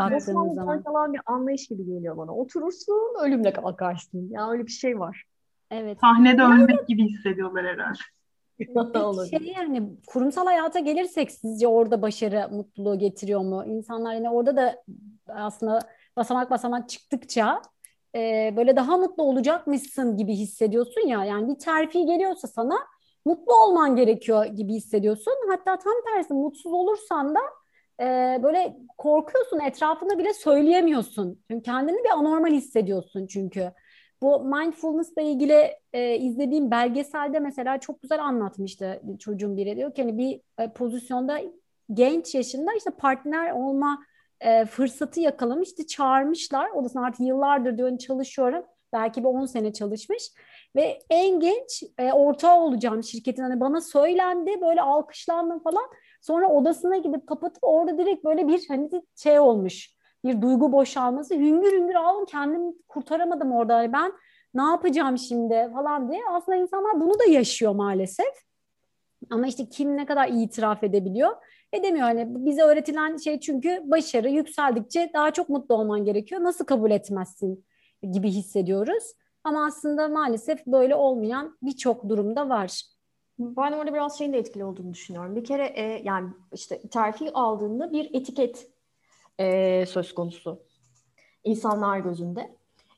Baktığınız 0.00 0.54
zaman. 0.54 0.82
falan 0.82 1.12
bir 1.12 1.20
anlayış 1.26 1.68
gibi 1.68 1.84
geliyor 1.84 2.16
bana. 2.16 2.34
Oturursun, 2.34 3.16
ölümle 3.22 3.52
kalkarsın. 3.52 4.28
Ya 4.30 4.50
öyle 4.50 4.66
bir 4.66 4.72
şey 4.72 4.98
var. 4.98 5.24
Evet. 5.70 5.98
Sahnede 6.00 6.42
yani, 6.42 6.62
ölmek 6.62 6.88
gibi 6.88 7.08
hissediyorlar 7.08 7.66
herhalde. 7.66 7.98
Peki 9.30 9.44
şey 9.44 9.54
yani 9.56 9.82
kurumsal 10.06 10.46
hayata 10.46 10.78
gelirsek 10.78 11.30
sizce 11.30 11.68
orada 11.68 12.02
başarı, 12.02 12.48
mutluluğu 12.52 12.98
getiriyor 12.98 13.40
mu? 13.40 13.64
İnsanlar 13.66 14.14
yani 14.14 14.30
orada 14.30 14.56
da 14.56 14.82
aslında 15.28 15.80
basamak 16.16 16.50
basamak 16.50 16.88
çıktıkça 16.88 17.62
e, 18.14 18.54
böyle 18.56 18.76
daha 18.76 18.96
mutlu 18.96 19.22
olacakmışsın 19.22 20.16
gibi 20.16 20.32
hissediyorsun 20.34 21.08
ya. 21.08 21.24
Yani 21.24 21.48
bir 21.48 21.58
terfi 21.58 22.06
geliyorsa 22.06 22.48
sana 22.48 22.78
mutlu 23.28 23.54
olman 23.54 23.96
gerekiyor 23.96 24.44
gibi 24.44 24.72
hissediyorsun. 24.72 25.32
Hatta 25.48 25.78
tam 25.78 25.92
tersi 26.14 26.34
mutsuz 26.34 26.72
olursan 26.72 27.34
da 27.34 27.40
e, 28.00 28.38
böyle 28.42 28.76
korkuyorsun 28.98 29.60
etrafında 29.60 30.18
bile 30.18 30.34
söyleyemiyorsun. 30.34 31.40
Çünkü 31.50 31.62
kendini 31.62 32.04
bir 32.04 32.10
anormal 32.10 32.52
hissediyorsun 32.52 33.26
çünkü. 33.26 33.72
Bu 34.22 34.44
mindfulness 34.44 35.12
ile 35.12 35.24
ilgili 35.24 35.70
e, 35.92 36.16
izlediğim 36.16 36.70
belgeselde 36.70 37.40
mesela 37.40 37.80
çok 37.80 38.02
güzel 38.02 38.24
anlatmıştı 38.24 39.02
çocuğun 39.18 39.56
biri. 39.56 39.76
Diyor 39.76 39.94
ki 39.94 40.02
hani 40.02 40.18
bir 40.18 40.40
e, 40.58 40.72
pozisyonda 40.72 41.40
genç 41.94 42.34
yaşında 42.34 42.74
işte 42.74 42.90
partner 42.90 43.50
olma 43.50 44.04
e, 44.40 44.64
fırsatı 44.64 45.20
yakalamış. 45.20 45.68
İşte 45.68 45.86
çağırmışlar. 45.86 46.70
Odasına 46.70 47.06
artık 47.06 47.20
yıllardır 47.20 47.78
diyor 47.78 47.88
hani 47.88 47.98
çalışıyorum. 47.98 48.64
Belki 48.92 49.20
bir 49.20 49.28
10 49.28 49.46
sene 49.46 49.72
çalışmış 49.72 50.30
ve 50.76 50.98
en 51.10 51.40
genç 51.40 51.82
e, 51.98 52.12
ortağı 52.12 52.60
olacağım 52.60 53.02
şirketin. 53.02 53.42
Hani 53.42 53.60
bana 53.60 53.80
söylendi 53.80 54.60
böyle 54.60 54.82
alkışlandım 54.82 55.62
falan. 55.62 55.84
Sonra 56.20 56.48
odasına 56.48 56.96
gidip 56.96 57.26
kapatıp 57.26 57.62
orada 57.62 57.98
direkt 57.98 58.24
böyle 58.24 58.48
bir 58.48 58.64
hani 58.68 58.90
şey 59.16 59.40
olmuş. 59.40 59.90
Bir 60.24 60.42
duygu 60.42 60.72
boşalması. 60.72 61.34
Hüngür 61.34 61.72
hüngür 61.72 61.94
ağladım. 61.94 62.24
Kendimi 62.26 62.72
kurtaramadım 62.88 63.52
orada. 63.52 63.74
Hani 63.74 63.92
ben 63.92 64.12
ne 64.54 64.62
yapacağım 64.62 65.18
şimdi 65.18 65.70
falan 65.74 66.10
diye. 66.10 66.20
Aslında 66.30 66.58
insanlar 66.58 67.00
bunu 67.00 67.18
da 67.18 67.24
yaşıyor 67.24 67.74
maalesef. 67.74 68.48
Ama 69.30 69.46
işte 69.46 69.68
kim 69.68 69.96
ne 69.96 70.06
kadar 70.06 70.28
itiraf 70.28 70.84
edebiliyor? 70.84 71.30
Edemiyor. 71.72 72.06
Hani 72.06 72.26
bize 72.46 72.62
öğretilen 72.62 73.16
şey 73.16 73.40
çünkü 73.40 73.82
başarı 73.84 74.28
yükseldikçe 74.30 75.10
daha 75.14 75.30
çok 75.30 75.48
mutlu 75.48 75.74
olman 75.74 76.04
gerekiyor. 76.04 76.42
Nasıl 76.42 76.64
kabul 76.64 76.90
etmezsin 76.90 77.64
gibi 78.12 78.30
hissediyoruz. 78.30 79.12
Ama 79.48 79.66
aslında 79.66 80.08
maalesef 80.08 80.66
böyle 80.66 80.94
olmayan 80.94 81.58
birçok 81.62 82.08
durumda 82.08 82.48
var. 82.48 82.82
Ben 83.38 83.72
orada 83.72 83.94
biraz 83.94 84.18
şeyin 84.18 84.32
de 84.32 84.38
etkili 84.38 84.64
olduğunu 84.64 84.92
düşünüyorum. 84.92 85.36
Bir 85.36 85.44
kere 85.44 85.66
e, 85.66 86.02
yani 86.04 86.30
işte 86.52 86.82
terfi 86.88 87.32
aldığında 87.32 87.92
bir 87.92 88.14
etiket 88.14 88.68
e, 89.40 89.86
söz 89.86 90.14
konusu 90.14 90.62
insanlar 91.44 91.98
gözünde. 91.98 92.56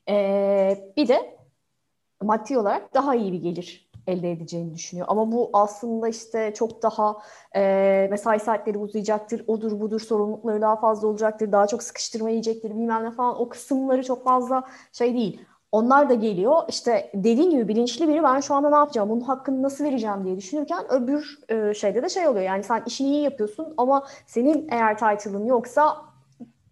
E, 0.08 0.92
bir 0.96 1.08
de 1.08 1.36
maddi 2.22 2.58
olarak 2.58 2.94
daha 2.94 3.14
iyi 3.14 3.32
bir 3.32 3.42
gelir 3.42 3.90
elde 4.06 4.32
edeceğini 4.32 4.74
düşünüyor. 4.74 5.06
Ama 5.10 5.32
bu 5.32 5.50
aslında 5.52 6.08
işte 6.08 6.54
çok 6.54 6.82
daha 6.82 7.18
e, 7.56 8.08
mesai 8.10 8.40
saatleri 8.40 8.78
uzayacaktır, 8.78 9.44
odur 9.46 9.80
budur 9.80 10.00
sorumlulukları 10.00 10.60
daha 10.60 10.76
fazla 10.76 11.08
olacaktır, 11.08 11.52
daha 11.52 11.66
çok 11.66 11.82
sıkıştırma 11.82 12.30
yiyecektir 12.30 12.70
bilmem 12.70 13.04
ne 13.04 13.10
falan 13.10 13.40
o 13.40 13.48
kısımları 13.48 14.02
çok 14.02 14.24
fazla 14.24 14.62
şey 14.92 15.14
değil. 15.14 15.40
Onlar 15.72 16.08
da 16.08 16.14
geliyor. 16.14 16.62
İşte 16.68 17.10
dediğin 17.14 17.50
gibi 17.50 17.68
bilinçli 17.68 18.08
biri 18.08 18.22
ben 18.22 18.40
şu 18.40 18.54
anda 18.54 18.70
ne 18.70 18.76
yapacağım, 18.76 19.10
bunun 19.10 19.20
hakkını 19.20 19.62
nasıl 19.62 19.84
vereceğim 19.84 20.24
diye 20.24 20.36
düşünürken 20.36 20.92
öbür 20.92 21.38
e, 21.48 21.74
şeyde 21.74 22.02
de 22.02 22.08
şey 22.08 22.28
oluyor. 22.28 22.44
Yani 22.44 22.62
sen 22.62 22.82
işini 22.86 23.08
iyi 23.08 23.22
yapıyorsun 23.22 23.74
ama 23.76 24.06
senin 24.26 24.68
eğer 24.70 24.98
title'ın 24.98 25.46
yoksa 25.46 25.96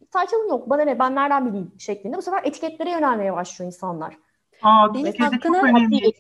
title'ın 0.01 0.49
yok 0.49 0.71
bana 0.71 0.83
ne 0.83 0.99
ben 0.99 1.15
nereden 1.15 1.47
bileyim 1.47 1.73
şeklinde 1.79 2.17
bu 2.17 2.23
sefer 2.23 2.45
etiketlere 2.45 2.91
yönelmeye 2.91 3.33
başlıyor 3.33 3.67
insanlar. 3.67 4.28
Aa, 4.63 4.95
Deniz 4.95 5.07
etiket 5.07 5.43
çok 5.43 5.65
önemli. 5.65 6.13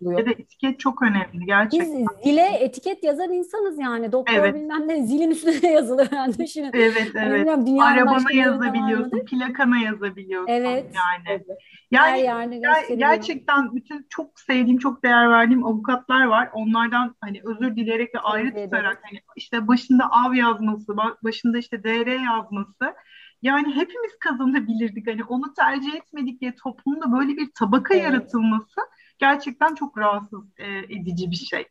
Ya 0.00 0.26
da 0.26 0.30
etiket 0.30 0.80
çok 0.80 1.02
önemli 1.02 1.46
gerçekten. 1.46 1.98
Biz 1.98 2.08
zile 2.24 2.46
etiket 2.60 3.04
yazan 3.04 3.32
insanız 3.32 3.78
yani. 3.78 4.12
Doktor 4.12 4.34
evet. 4.34 4.54
bilmem 4.54 4.88
ne 4.88 5.02
zilin 5.06 5.30
üstüne 5.30 5.72
yazılır 5.72 6.08
yani 6.12 6.38
düşünün. 6.38 6.70
Evet 6.74 7.12
evet. 7.14 7.46
Yani 7.46 7.82
Arabana 7.82 8.32
yazabiliyorsun, 8.32 9.24
plakana 9.24 9.78
yazabiliyorsun. 9.78 10.52
Evet. 10.52 10.86
Yani. 10.94 11.24
Evet. 11.28 11.46
Yani, 11.90 12.20
yani 12.20 12.62
gerçekten 12.96 13.74
bütün 13.74 14.06
çok 14.08 14.40
sevdiğim, 14.40 14.78
çok 14.78 15.04
değer 15.04 15.30
verdiğim 15.30 15.66
avukatlar 15.66 16.24
var. 16.24 16.50
Onlardan 16.52 17.16
hani 17.20 17.40
özür 17.44 17.76
dileyerek 17.76 18.14
ve 18.14 18.18
ayrı 18.18 18.50
evet, 18.54 18.64
tutarak 18.64 18.98
hani 19.02 19.20
işte 19.36 19.68
başında 19.68 20.04
av 20.10 20.34
yazması, 20.34 20.96
başında 21.22 21.58
işte 21.58 21.84
DR 21.84 22.24
yazması 22.24 22.94
yani 23.42 23.76
hepimiz 23.76 24.18
kazanabilirdik. 24.20 25.06
Hani 25.06 25.24
onu 25.24 25.54
tercih 25.54 25.94
etmedik 25.94 26.40
diye 26.40 26.54
toplumda 26.54 27.12
böyle 27.12 27.36
bir 27.36 27.50
tabaka 27.54 27.94
evet. 27.94 28.04
yaratılması 28.04 28.80
gerçekten 29.18 29.74
çok 29.74 29.98
rahatsız 29.98 30.40
e, 30.58 30.78
edici 30.78 31.30
bir 31.30 31.36
şey. 31.36 31.66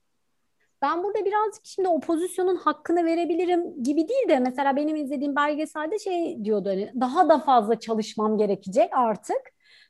Ben 0.82 1.04
burada 1.04 1.26
birazcık 1.26 1.66
şimdi 1.66 1.88
opozisyonun 1.88 2.56
hakkını 2.56 3.06
verebilirim 3.06 3.84
gibi 3.84 4.08
değil 4.08 4.30
de 4.30 4.40
mesela 4.40 4.76
benim 4.76 4.96
izlediğim 4.96 5.36
belgeselde 5.36 6.00
şey 6.00 6.46
diyordu 6.46 6.70
hani 6.70 6.94
daha 7.00 7.30
da 7.30 7.40
fazla 7.40 7.80
çalışmam 7.80 8.38
gerekecek 8.38 8.90
artık. 8.94 9.42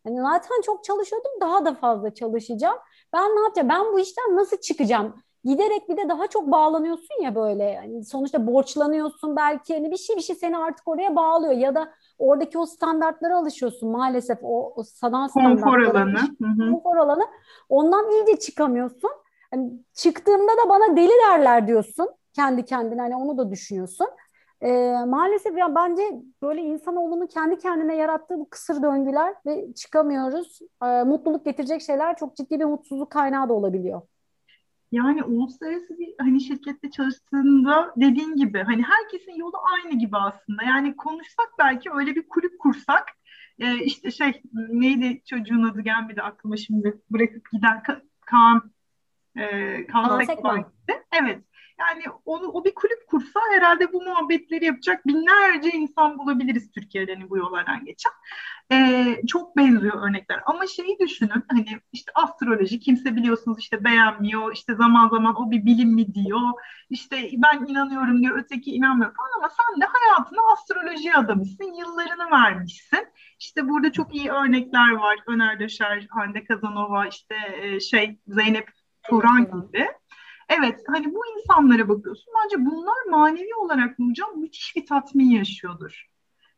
Hani 0.03 0.21
zaten 0.21 0.61
çok 0.65 0.83
çalışıyordum 0.83 1.31
daha 1.41 1.65
da 1.65 1.73
fazla 1.73 2.13
çalışacağım. 2.13 2.77
Ben 3.13 3.23
ne 3.23 3.41
yapacağım? 3.41 3.69
Ben 3.69 3.93
bu 3.93 3.99
işten 3.99 4.35
nasıl 4.35 4.57
çıkacağım? 4.57 5.23
Giderek 5.43 5.89
bir 5.89 5.97
de 5.97 6.09
daha 6.09 6.27
çok 6.27 6.51
bağlanıyorsun 6.51 7.23
ya 7.23 7.35
böyle. 7.35 7.63
Yani 7.63 8.05
sonuçta 8.05 8.47
borçlanıyorsun 8.47 9.35
belki. 9.35 9.73
Hani 9.73 9.91
bir 9.91 9.97
şey 9.97 10.15
bir 10.15 10.21
şey 10.21 10.35
seni 10.35 10.57
artık 10.57 10.87
oraya 10.87 11.15
bağlıyor. 11.15 11.53
Ya 11.53 11.75
da 11.75 11.93
oradaki 12.17 12.57
o 12.57 12.65
standartlara 12.65 13.37
alışıyorsun 13.37 13.89
maalesef. 13.89 14.37
O, 14.43 14.73
o 14.75 14.83
sanal 14.83 15.27
konfor 15.29 15.79
alanı. 15.85 16.17
konfor 16.73 16.97
alanı. 16.97 17.23
Ondan 17.69 18.11
iyice 18.11 18.39
çıkamıyorsun. 18.39 19.11
Hani 19.51 19.71
çıktığımda 19.93 20.51
da 20.65 20.69
bana 20.69 20.97
deli 20.97 21.11
derler 21.27 21.67
diyorsun 21.67 22.09
kendi 22.33 22.65
kendine. 22.65 23.01
Hani 23.01 23.15
onu 23.15 23.37
da 23.37 23.51
düşünüyorsun. 23.51 24.07
E, 24.61 24.93
maalesef 25.07 25.57
ya 25.57 25.75
bence 25.75 26.03
böyle 26.41 26.61
insanoğlunun 26.61 27.27
kendi 27.27 27.57
kendine 27.57 27.95
yarattığı 27.95 28.39
bu 28.39 28.49
kısır 28.49 28.83
döngüler 28.83 29.35
ve 29.45 29.73
çıkamıyoruz. 29.73 30.59
E, 30.83 31.03
mutluluk 31.03 31.45
getirecek 31.45 31.81
şeyler 31.81 32.17
çok 32.17 32.35
ciddi 32.35 32.59
bir 32.59 32.65
mutsuzluk 32.65 33.09
kaynağı 33.09 33.49
da 33.49 33.53
olabiliyor. 33.53 34.01
Yani 34.91 35.23
uluslararası 35.23 35.99
bir 35.99 36.13
hani 36.19 36.41
şirkette 36.41 36.91
çalıştığında 36.91 37.93
dediğin 37.97 38.35
gibi 38.35 38.63
hani 38.63 38.83
herkesin 38.83 39.35
yolu 39.35 39.55
aynı 39.73 39.99
gibi 39.99 40.17
aslında. 40.17 40.63
Yani 40.63 40.95
konuşsak 40.95 41.49
belki 41.59 41.91
öyle 41.91 42.15
bir 42.15 42.27
kulüp 42.29 42.59
kursak 42.59 43.05
e, 43.59 43.83
işte 43.83 44.11
şey 44.11 44.41
neydi 44.53 45.21
çocuğun 45.25 45.63
adı 45.63 45.81
gelmedi 45.81 46.21
aklıma 46.21 46.57
şimdi 46.57 47.01
bırakıp 47.09 47.51
giden 47.51 47.83
Kaan 48.25 48.71
e, 49.35 49.87
Kaan 49.87 50.23
Sekbank'ti. 50.23 51.03
Evet. 51.21 51.43
Yani 51.79 52.03
onu 52.25 52.47
o 52.47 52.65
bir 52.65 52.75
kulüp 52.75 53.07
kursa 53.07 53.39
herhalde 53.53 53.93
bu 53.93 54.01
muhabbetleri 54.01 54.65
yapacak 54.65 55.07
binlerce 55.07 55.69
insan 55.69 56.17
bulabiliriz 56.17 56.71
Türkiye'den 56.71 57.15
hani 57.15 57.29
bu 57.29 57.37
yollardan 57.37 57.85
geçen. 57.85 58.11
Ee, 58.71 59.21
çok 59.27 59.57
benziyor 59.57 60.09
örnekler. 60.09 60.41
Ama 60.45 60.67
şeyi 60.67 60.99
düşünün 60.99 61.43
hani 61.47 61.65
işte 61.91 62.11
astroloji 62.15 62.79
kimse 62.79 63.15
biliyorsunuz 63.15 63.59
işte 63.59 63.83
beğenmiyor. 63.83 64.53
işte 64.53 64.75
zaman 64.75 65.09
zaman 65.09 65.41
o 65.41 65.51
bir 65.51 65.65
bilim 65.65 65.89
mi 65.89 66.13
diyor. 66.13 66.41
işte 66.89 67.29
ben 67.33 67.65
inanıyorum 67.65 68.21
diyor 68.21 68.39
öteki 68.39 68.71
inanmıyor 68.71 69.15
falan 69.15 69.29
ama 69.37 69.49
sen 69.49 69.81
de 69.81 69.85
hayatına 69.85 70.41
astroloji 70.53 71.13
adamısın. 71.15 71.73
Yıllarını 71.79 72.31
vermişsin. 72.31 73.07
İşte 73.39 73.69
burada 73.69 73.91
çok 73.91 74.15
iyi 74.15 74.31
örnekler 74.31 74.91
var. 74.91 75.19
Öner 75.27 75.59
Döşer, 75.59 76.07
Hande 76.09 76.43
Kazanova, 76.43 77.07
işte 77.07 77.35
e, 77.61 77.79
şey 77.79 78.19
Zeynep 78.27 78.69
Turan 79.03 79.45
gibi. 79.45 79.87
Evet 80.49 80.83
hani 80.87 81.13
bu 81.13 81.21
insanlara 81.37 81.89
bakıyorsun. 81.89 82.33
Bence 82.43 82.65
bunlar 82.65 83.05
manevi 83.09 83.55
olarak 83.55 83.99
Nurcan 83.99 84.39
müthiş 84.39 84.75
bir 84.75 84.85
tatmin 84.85 85.29
yaşıyordur. 85.29 86.05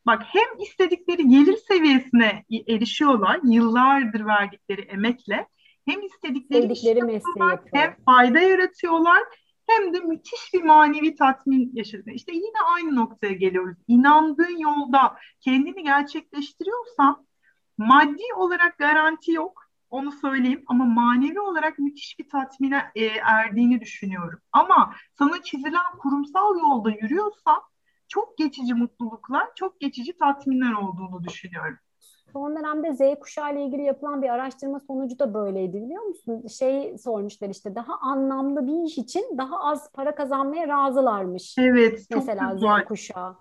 Bak 0.05 0.23
hem 0.25 0.59
istedikleri 0.59 1.29
gelir 1.29 1.57
seviyesine 1.67 2.45
erişiyorlar 2.67 3.39
yıllardır 3.43 4.25
verdikleri 4.25 4.81
emekle 4.81 5.47
hem 5.85 6.01
istedikleri 6.01 6.61
Sevdikleri 6.61 7.03
mesleği 7.03 7.59
hem 7.73 7.95
fayda 8.05 8.39
yaratıyorlar 8.39 9.23
hem 9.67 9.93
de 9.93 9.99
müthiş 9.99 10.53
bir 10.53 10.63
manevi 10.63 11.15
tatmin 11.15 11.71
yaşıyorlar. 11.73 12.13
İşte 12.13 12.31
yine 12.33 12.61
aynı 12.75 12.95
noktaya 12.95 13.33
geliyoruz. 13.33 13.77
İnandığın 13.87 14.57
yolda 14.57 15.17
kendini 15.39 15.83
gerçekleştiriyorsan 15.83 17.27
maddi 17.77 18.23
olarak 18.35 18.77
garanti 18.77 19.31
yok 19.31 19.70
onu 19.91 20.11
söyleyeyim 20.11 20.63
ama 20.67 20.85
manevi 20.85 21.39
olarak 21.39 21.79
müthiş 21.79 22.19
bir 22.19 22.29
tatmine 22.29 22.83
e, 22.95 23.05
erdiğini 23.05 23.81
düşünüyorum. 23.81 24.39
Ama 24.51 24.93
sana 25.17 25.41
çizilen 25.43 25.97
kurumsal 25.99 26.59
yolda 26.59 26.89
yürüyorsan 26.89 27.61
çok 28.07 28.37
geçici 28.37 28.73
mutluluklar, 28.73 29.47
çok 29.55 29.79
geçici 29.79 30.17
tatminler 30.17 30.73
olduğunu 30.73 31.23
düşünüyorum. 31.23 31.77
Son 32.33 32.55
dönemde 32.55 32.93
Z 32.93 33.19
kuşağı 33.19 33.53
ile 33.53 33.65
ilgili 33.65 33.83
yapılan 33.83 34.21
bir 34.21 34.29
araştırma 34.29 34.79
sonucu 34.79 35.19
da 35.19 35.33
böyleydi 35.33 35.81
biliyor 35.81 36.03
musun? 36.03 36.47
Şey 36.47 36.97
sormuşlar 36.97 37.49
işte 37.49 37.75
daha 37.75 37.97
anlamlı 38.01 38.67
bir 38.67 38.83
iş 38.83 38.97
için 38.97 39.37
daha 39.37 39.59
az 39.59 39.91
para 39.91 40.15
kazanmaya 40.15 40.67
razılarmış. 40.67 41.55
Evet. 41.57 42.07
Mesela 42.15 42.57
Z 42.57 42.85
kuşağı. 42.87 43.37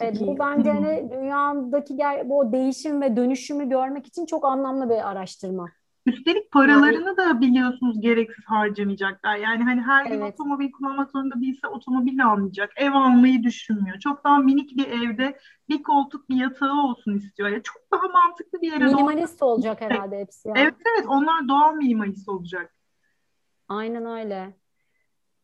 Evet, 0.00 0.20
bu 0.20 0.38
bence 0.38 0.70
hani 0.70 1.10
dünyadaki 1.12 1.98
bu 2.24 2.52
değişim 2.52 3.00
ve 3.00 3.16
dönüşümü 3.16 3.68
görmek 3.68 4.06
için 4.06 4.26
çok 4.26 4.44
anlamlı 4.44 4.90
bir 4.90 5.10
araştırma. 5.10 5.68
Üstelik 6.06 6.50
paralarını 6.50 7.06
yani, 7.06 7.16
da 7.16 7.40
biliyorsunuz 7.40 8.00
gereksiz 8.00 8.44
harcamayacaklar. 8.44 9.36
Yani 9.36 9.64
hani 9.64 9.80
her 9.80 10.06
gün 10.06 10.20
evet. 10.20 10.34
otomobil 10.34 10.72
kullanmak 10.72 11.10
zorunda 11.10 11.40
değilse 11.40 11.68
otomobil 11.68 12.26
almayacak. 12.26 12.72
Ev 12.76 12.92
almayı 12.92 13.42
düşünmüyor. 13.42 13.98
Çok 13.98 14.24
daha 14.24 14.38
minik 14.38 14.76
bir 14.76 14.86
evde 14.86 15.38
bir 15.68 15.82
koltuk 15.82 16.28
bir 16.28 16.36
yatağı 16.36 16.82
olsun 16.82 17.14
istiyor. 17.14 17.48
Yani 17.48 17.62
çok 17.62 17.82
daha 17.92 18.08
mantıklı 18.08 18.60
bir 18.60 18.72
yere 18.72 18.84
Minimalist 18.84 19.40
doğru. 19.40 19.50
olacak 19.50 19.80
herhalde 19.80 20.18
hepsi. 20.18 20.48
Yani. 20.48 20.58
Evet 20.58 20.74
evet 20.94 21.06
onlar 21.08 21.48
doğal 21.48 21.74
minimalist 21.74 22.28
olacak. 22.28 22.74
Aynen 23.68 24.06
öyle. 24.06 24.54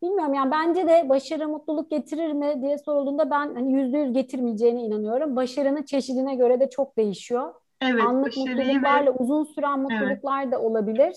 Bilmiyorum 0.01 0.33
yani 0.33 0.51
bence 0.51 0.87
de 0.87 1.09
başarı 1.09 1.47
mutluluk 1.47 1.91
getirir 1.91 2.33
mi 2.33 2.61
diye 2.61 2.77
sorulduğunda 2.77 3.29
ben 3.29 3.55
hani 3.55 3.73
yüzde 3.73 3.97
yüz 3.97 4.13
getirmeyeceğine 4.13 4.81
inanıyorum. 4.81 5.35
Başarının 5.35 5.83
çeşidine 5.83 6.35
göre 6.35 6.59
de 6.59 6.69
çok 6.69 6.97
değişiyor. 6.97 7.53
Evet, 7.81 8.03
Anlık 8.03 8.37
mutluluklarla 8.37 9.05
ve... 9.05 9.17
uzun 9.17 9.43
süren 9.43 9.79
mutluluklar 9.79 10.43
evet. 10.43 10.51
da 10.51 10.61
olabilir. 10.61 11.15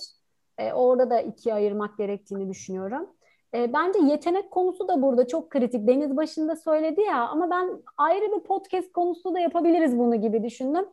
Ee, 0.58 0.72
orada 0.72 1.10
da 1.10 1.20
ikiye 1.20 1.54
ayırmak 1.54 1.98
gerektiğini 1.98 2.48
düşünüyorum. 2.48 3.08
E, 3.54 3.72
bence 3.72 3.98
yetenek 3.98 4.50
konusu 4.50 4.88
da 4.88 5.02
burada 5.02 5.26
çok 5.26 5.50
kritik. 5.50 5.88
Deniz 5.88 6.16
başında 6.16 6.56
söyledi 6.56 7.00
ya 7.00 7.28
ama 7.28 7.50
ben 7.50 7.82
ayrı 7.96 8.36
bir 8.36 8.40
podcast 8.40 8.92
konusu 8.92 9.34
da 9.34 9.40
yapabiliriz 9.40 9.98
bunu 9.98 10.16
gibi 10.16 10.42
düşündüm. 10.42 10.84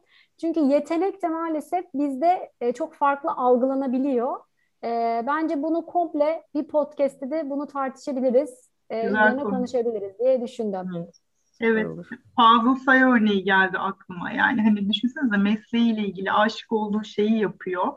Çünkü 0.42 0.60
yetenek 0.60 1.24
de 1.24 1.28
maalesef 1.28 1.86
bizde 1.94 2.52
e, 2.62 2.72
çok 2.72 2.94
farklı 2.94 3.32
algılanabiliyor. 3.32 4.38
E, 4.86 5.24
bence 5.28 5.64
bunu 5.64 5.86
komple 5.86 6.44
bir 6.56 6.68
podcast'te 6.68 7.32
de 7.32 7.50
bunu 7.50 7.68
tartışabiliriz. 7.68 8.70
E, 8.90 9.08
üzerine 9.08 9.42
konu. 9.42 9.56
konuşabiliriz 9.56 10.20
diye 10.20 10.42
düşündüm. 10.42 10.90
Evet. 10.98 11.22
Evet, 11.62 11.88
Fazıl 12.36 12.76
Say 12.76 13.04
örneği 13.04 13.44
geldi 13.44 13.78
aklıma. 13.78 14.32
Yani 14.32 14.62
hani 14.62 14.90
düşünsenize 14.90 15.38
mesleğiyle 15.38 16.02
ilgili 16.02 16.32
aşık 16.32 16.72
olduğu 16.72 17.04
şeyi 17.04 17.40
yapıyor. 17.40 17.94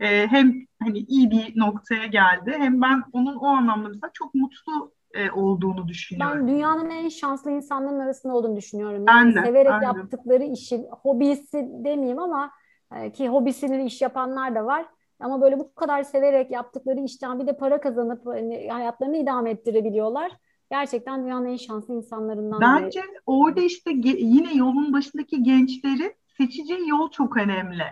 Ee, 0.00 0.26
hem 0.26 0.52
hani 0.82 0.98
iyi 0.98 1.30
bir 1.30 1.58
noktaya 1.60 2.06
geldi 2.06 2.54
hem 2.58 2.82
ben 2.82 3.02
onun 3.12 3.36
o 3.36 3.46
anlamda 3.46 3.88
mesela 3.88 4.10
çok 4.12 4.34
mutlu 4.34 4.92
e, 5.14 5.30
olduğunu 5.30 5.88
düşünüyorum. 5.88 6.40
Ben 6.40 6.48
dünyanın 6.48 6.90
en 6.90 7.08
şanslı 7.08 7.50
insanların 7.50 8.00
arasında 8.00 8.34
olduğunu 8.34 8.56
düşünüyorum. 8.56 9.04
Yani 9.08 9.34
ben 9.34 9.34
de, 9.34 9.46
severek 9.46 9.72
ben 9.72 9.82
yaptıkları 9.82 10.40
de. 10.40 10.46
işi, 10.46 10.86
hobisi 11.02 11.68
demeyeyim 11.84 12.18
ama 12.18 12.50
e, 12.96 13.12
ki 13.12 13.28
hobisini 13.28 13.84
iş 13.84 14.02
yapanlar 14.02 14.54
da 14.54 14.66
var. 14.66 14.86
Ama 15.20 15.40
böyle 15.40 15.58
bu 15.58 15.74
kadar 15.74 16.02
severek 16.02 16.50
yaptıkları 16.50 17.00
işten 17.00 17.40
bir 17.40 17.46
de 17.46 17.56
para 17.56 17.80
kazanıp 17.80 18.26
hani, 18.26 18.68
hayatlarını 18.70 19.16
idame 19.16 19.50
ettirebiliyorlar. 19.50 20.32
Gerçekten 20.70 21.24
dünyanın 21.24 21.46
en 21.46 21.56
şanslı 21.56 21.94
insanlarından 21.94 22.60
Bence 22.60 23.00
biri. 23.02 23.18
orada 23.26 23.60
işte 23.60 23.90
yine 24.04 24.54
yolun 24.54 24.92
başındaki 24.92 25.42
gençlerin 25.42 26.14
seçeceği 26.36 26.88
yol 26.88 27.10
çok 27.10 27.36
önemli. 27.36 27.84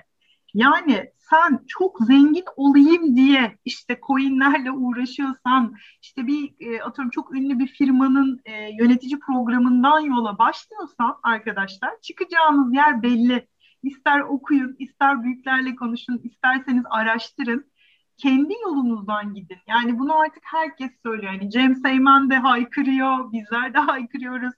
Yani 0.55 1.13
sen 1.31 1.61
çok 1.69 1.99
zengin 2.01 2.45
olayım 2.57 3.17
diye 3.17 3.59
işte 3.65 3.99
coinlerle 4.07 4.71
uğraşıyorsan, 4.71 5.75
işte 6.03 6.27
bir 6.27 6.55
e, 6.61 6.83
atıyorum 6.83 7.11
çok 7.11 7.35
ünlü 7.37 7.59
bir 7.59 7.67
firmanın 7.67 8.41
e, 8.45 8.71
yönetici 8.81 9.19
programından 9.19 10.01
yola 10.01 10.39
başlıyorsan 10.39 11.17
arkadaşlar 11.23 12.01
çıkacağınız 12.03 12.75
yer 12.75 13.03
belli. 13.03 13.49
İster 13.85 14.21
okuyun, 14.21 14.77
ister 14.79 15.23
büyüklerle 15.23 15.77
konuşun, 15.77 16.21
isterseniz 16.25 16.85
araştırın. 16.91 17.67
Kendi 18.17 18.55
yolunuzdan 18.65 19.35
gidin. 19.35 19.59
Yani 19.69 19.99
bunu 19.99 20.19
artık 20.19 20.43
herkes 20.43 20.91
söylüyor. 21.03 21.33
Yani 21.33 21.51
Cem 21.51 21.75
Seymen 21.75 22.31
de 22.31 22.35
haykırıyor, 22.35 23.33
bizler 23.33 23.75
de 23.75 23.79
haykırıyoruz. 23.79 24.55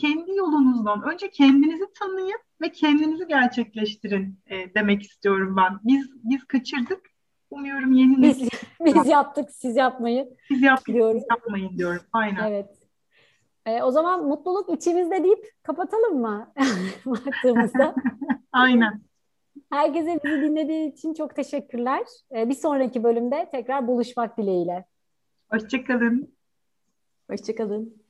Kendi 0.00 0.30
yolunuzdan 0.36 1.02
önce 1.02 1.30
kendinizi 1.30 1.84
tanıyın 1.98 2.38
ve 2.62 2.72
kendinizi 2.72 3.26
gerçekleştirin 3.28 4.38
e, 4.46 4.74
demek 4.74 5.02
istiyorum 5.02 5.56
ben. 5.56 5.78
Biz 5.84 6.10
biz 6.24 6.44
kaçırdık. 6.44 7.00
Umuyorum 7.50 7.92
yeni 7.92 8.22
biz, 8.22 8.48
biz 8.80 9.06
yaptık, 9.06 9.50
siz 9.50 9.76
yapmayın. 9.76 10.36
Siz 10.48 10.62
yaptık, 10.62 10.96
siz 11.12 11.24
yapmayın 11.30 11.78
diyorum. 11.78 12.02
Aynen. 12.12 12.50
Evet. 12.50 12.83
E, 13.66 13.82
o 13.82 13.90
zaman 13.90 14.24
mutluluk 14.24 14.70
içimizde 14.70 15.24
deyip 15.24 15.52
kapatalım 15.62 16.20
mı 16.20 16.52
baktığımızda? 17.06 17.94
Aynen. 18.52 19.00
Herkese 19.70 20.20
bizi 20.24 20.42
dinlediği 20.42 20.92
için 20.92 21.14
çok 21.14 21.36
teşekkürler. 21.36 22.02
E, 22.36 22.48
bir 22.48 22.54
sonraki 22.54 23.04
bölümde 23.04 23.48
tekrar 23.52 23.86
buluşmak 23.86 24.38
dileğiyle. 24.38 24.84
Hoşçakalın. 25.50 26.34
Hoşçakalın. 27.30 28.03